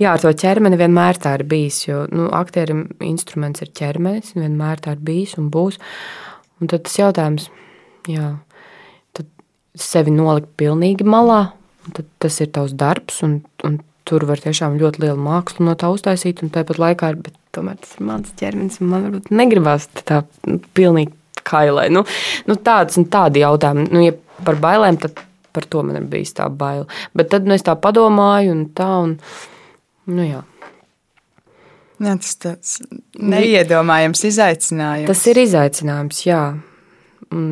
[0.00, 1.82] jā, ar to ķermeni vienmēr tā ir bijis.
[1.86, 5.80] Jo nu, aktierim instruments ir ķermenis, vienmēr tā ir bijis un būs.
[6.60, 7.48] Un tad tas jautājums,
[8.10, 8.34] jā,
[9.16, 9.28] tad
[9.78, 11.52] sevi nolikt pilnīgi malā,
[12.20, 13.22] tas ir tavs darbs.
[13.26, 16.42] Un, un tur var tiešām ļoti lielu mākslu no tā uztaisīt.
[16.44, 20.60] Un tāpat laikā, bet tomēr tas ir mans ķermenis, un man varbūt negribas tā nu,
[20.76, 21.14] pilnīgi
[21.46, 21.88] kailai.
[21.92, 22.04] Nu,
[22.48, 23.88] nu, tāds un tādi jautājumi.
[23.92, 25.20] Nu, ja par bailēm, tad
[25.52, 26.86] Par to man ir bijis tā baila.
[27.16, 29.16] Bet tad nu, es tā padomāju, un tā, un,
[30.10, 30.44] nu, jā.
[32.00, 32.76] Jā, tas tāds
[33.20, 35.10] neiedomājams izaicinājums.
[35.10, 36.44] Tas ir izaicinājums, jā.
[37.36, 37.48] Un,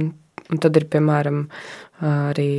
[0.49, 1.42] un tad ir, piemēram,
[2.09, 2.53] arī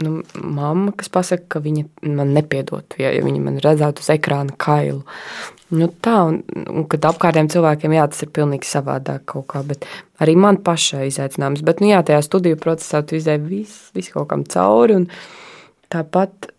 [0.00, 4.56] nu, mamma, kas pasaka, ka viņa man nepiedot, ja, ja viņa man redzētu uz ekrāna
[4.56, 5.02] kailu.
[5.72, 9.86] Nu, tā, un, un kad apkārtējiem cilvēkiem jā, tas ir pilnīgi savādāk kaut kā, bet
[10.20, 11.62] arī man pašai izaicinājums.
[11.64, 15.08] Bet, nu, jā, tajā studiju procesā tu izdevi visu, visu kaut kam cauri, un
[15.92, 16.52] tāpat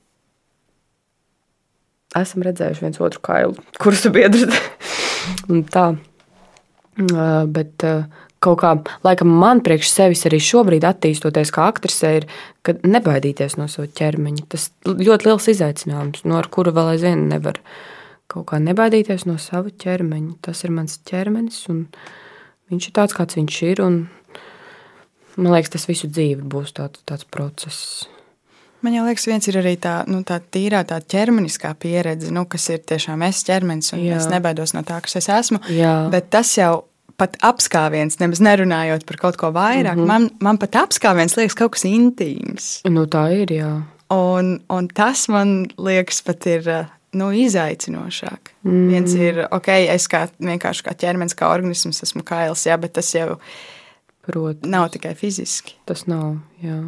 [2.17, 4.49] esam redzējuši viens otru kailu, kurus tu biedri.
[5.51, 5.87] un tā,
[7.53, 7.85] bet
[8.43, 8.73] kaut kā,
[9.05, 12.29] laikam, man priekš sevis arī šobrīd attīstoties kā aktrisē, ir,
[12.65, 14.47] ka nebaidīties no sava ķermeņa.
[14.51, 17.61] Tas ļoti liels izaicinājums, no ar kuru vēl aizvien nevar
[18.33, 20.37] kaut kā nebaidīties no sava ķermeņa.
[20.45, 21.85] Tas ir mans ķermenis, un
[22.71, 23.83] viņš ir tāds, kāds viņš ir.
[25.33, 28.07] Man liekas, tas visu dzīvi būs tāds, tāds process.
[28.83, 32.81] Man liekas, viens ir arī tā, nu, tā tīrā, tā ķermeniskā pieredze, nu, kas ir
[32.83, 34.17] tiešām es ķermenis, un Jā.
[34.17, 35.61] es nebaidos no tā, kas es esmu.
[35.71, 35.93] Jā.
[36.11, 36.83] Bet tas jau
[37.15, 40.11] pat apskāviens, nemaz nerunājot par kaut ko vairāk, mm -hmm.
[40.11, 42.81] man, man pat apskāviens liekas kaut kas intīms.
[42.89, 43.71] Nu, tā ir, jā.
[44.11, 46.67] Un, un tas man liekas pat ir
[47.17, 48.53] nu, izaicinošāk.
[48.65, 48.87] Mm.
[48.91, 53.13] Viens ir, ok, es kā vienkārši kā ķermenis, kā organisms esmu kails, jā, bet tas
[53.15, 53.37] jau
[54.25, 54.69] Protams.
[54.69, 55.77] nav tikai fiziski.
[55.89, 56.81] Tas nav, jā.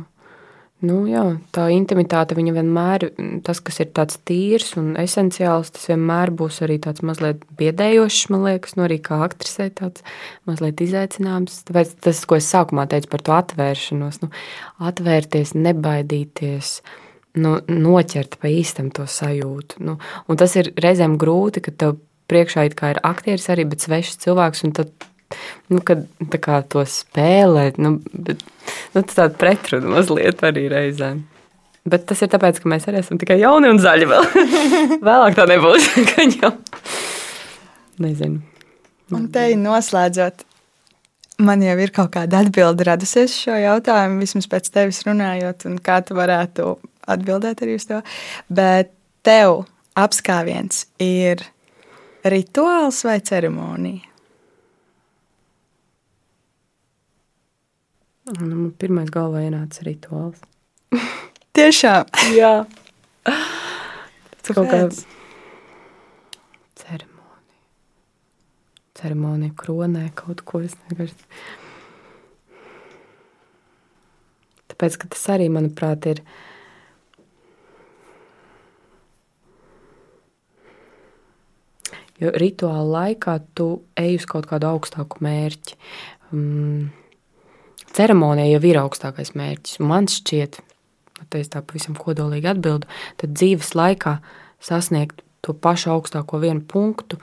[0.84, 1.24] Nu, jā,
[1.56, 3.08] tā intimitāte vienmēr,
[3.48, 8.44] tas, kas ir tāds tīrs un esenciāls, tas vienmēr būs arī tāds mazliet biedējošs, man
[8.44, 10.04] liekas, nu, arī kā aktrisē, tāds
[10.50, 11.64] mazliet izaicinājums.
[11.70, 14.30] Tāpēc tas, ko es sākumā teicu par to atvēršanos, nu,
[14.92, 16.76] atvērties, nebaidīties.
[17.36, 19.82] Nu, noķert pa īstam to sajūtu.
[19.84, 19.98] Nu,
[20.32, 21.98] un tas ir reizēm grūti, ka tev
[22.32, 24.64] priekšā ir aktieris arī, bet svešs cilvēks.
[24.78, 24.92] Tad
[25.72, 26.06] nu, kad
[26.42, 28.44] kā, to spēlēt, nu, bet,
[28.94, 31.24] nu, tas tāds pretruna mazliet arī reizēm.
[31.86, 34.08] Bet tas ir tāpēc, ka mēs arī esam tikai jauni un zaļi.
[34.10, 34.28] Vēl.
[35.10, 35.92] Vēlāk tā nebūs.
[36.40, 36.50] jau...
[38.02, 38.42] Nezinu.
[39.14, 40.42] Un te noslēdzot,
[41.46, 46.00] man jau ir kaut kāda atbilde radusies šo jautājumu, vismaz pēc tevis runājot, un kā
[46.08, 46.72] tu varētu
[47.12, 48.02] atbildēt arī uz to.
[48.50, 48.94] Bet
[49.26, 49.64] tev
[49.96, 51.46] apskāviens ir
[52.26, 54.12] rituāls vai ceremonija?
[58.26, 60.40] Nu, man pirmais galvā ienāca rituāls.
[61.56, 62.10] Tiešām?
[62.34, 62.56] Jā.
[63.26, 64.80] Tas kaut kā
[66.82, 67.14] ceremonija.
[68.98, 70.64] Ceremonija kronē kaut ko.
[70.66, 71.30] Es vienkārši...
[74.74, 76.24] Tāpēc, ka tas arī, manuprāt, ir.
[82.22, 85.76] Jo rituāla laikā tu ej uz kaut kādu augstāku mērķi.
[86.32, 86.94] Um,
[87.96, 89.82] ceremonija jau ir augstākais mērķis.
[89.84, 90.60] Man šķiet,
[91.30, 92.88] ka es tā pavisam kodolīgi atbildu,
[93.22, 94.18] tad dzīves laikā
[94.64, 97.20] sasniegt to pašu augstāko vienu punktu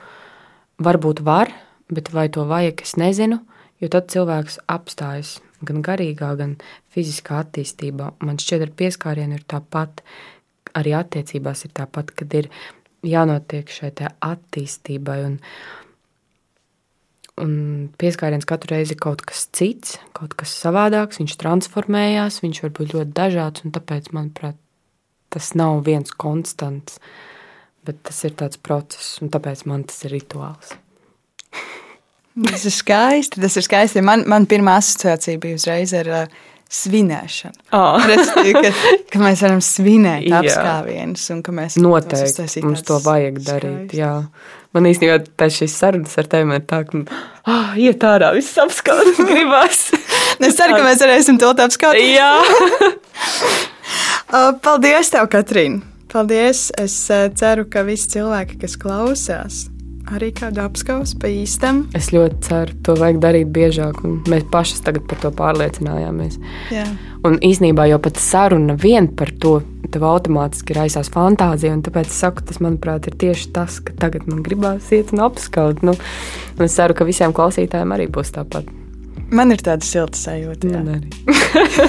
[0.82, 1.50] varbūt var,
[1.92, 3.40] bet vai to vajag, es nezinu,
[3.82, 6.56] jo tad cilvēks apstājas gan garīgā, gan
[6.94, 8.12] fiziskā attīstībā.
[8.24, 10.02] Man šķiet, ar pieskārienu ir tāpat,
[10.78, 12.48] arī attiecībās ir tāpat, kad ir
[13.06, 13.94] jānotiek šai
[14.32, 15.22] attīstībai.
[15.28, 15.40] Un,
[17.40, 17.52] Un
[17.96, 23.14] pieskāriens katru reizi kaut kas cits, kaut kas savādāks, viņš transformējās, viņš var būt ļoti
[23.16, 24.58] dažāds, tāpēc, manuprāt,
[25.32, 27.00] tas nav viens konstants,
[27.88, 30.76] bet tas ir tāds process, un tāpēc man tas ir rituāls.
[32.36, 33.40] Tas ir skaisti.
[33.40, 34.04] Tas ir skaisti.
[34.04, 36.38] Man, man pirmā asociācija bija uzreiz ar uh,
[36.72, 37.68] svinēšanu.
[37.76, 38.00] Oh.
[38.08, 38.72] Resti, ka,
[39.12, 43.94] ka mēs varam svinēt apskāvienus un ka mēs noteikti mums to vajag darīt.
[43.96, 44.14] Jā.
[44.72, 49.20] Man īstenībā pēc šīs sarunas ar tevi ir tā, ka oh, iet ārā, viss apskatīt,
[49.30, 49.90] gribās.
[50.40, 52.14] es ceru, ka mēs varēsim to apskatīt.
[52.16, 52.32] Jā.
[54.64, 55.84] Paldies, tev, Katrīna!
[56.12, 56.70] Paldies!
[56.80, 56.96] Es
[57.36, 59.66] ceru, ka visi cilvēki, kas klausās,
[60.16, 61.86] arī kādu apskausu pa īstam.
[61.98, 66.38] Es ļoti ceru, to vajag darīt biežāk, un mēs paši tagad par to pārliecinājāmies.
[66.74, 66.86] Jā.
[67.26, 69.60] Un īsnībā jau pat saruna vien par to
[69.92, 74.28] tev automātiski raisās fantāzija, un tāpēc es saku, tas, manuprāt, ir tieši tas, ka tagad
[74.30, 75.84] man gribās iet un apskaut.
[75.86, 75.96] Nu,
[76.56, 78.70] un es ceru, ka visiem klausītājiem arī būs tāpat.
[79.32, 80.68] Man ir tāda silta sajūta.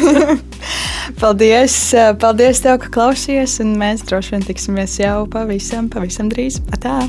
[1.22, 1.76] paldies,
[2.24, 6.62] paldies tev, ka klausījies, un mēs droši vien tiksimies jau pavisam, pavisam drīz.
[6.76, 7.02] Atā!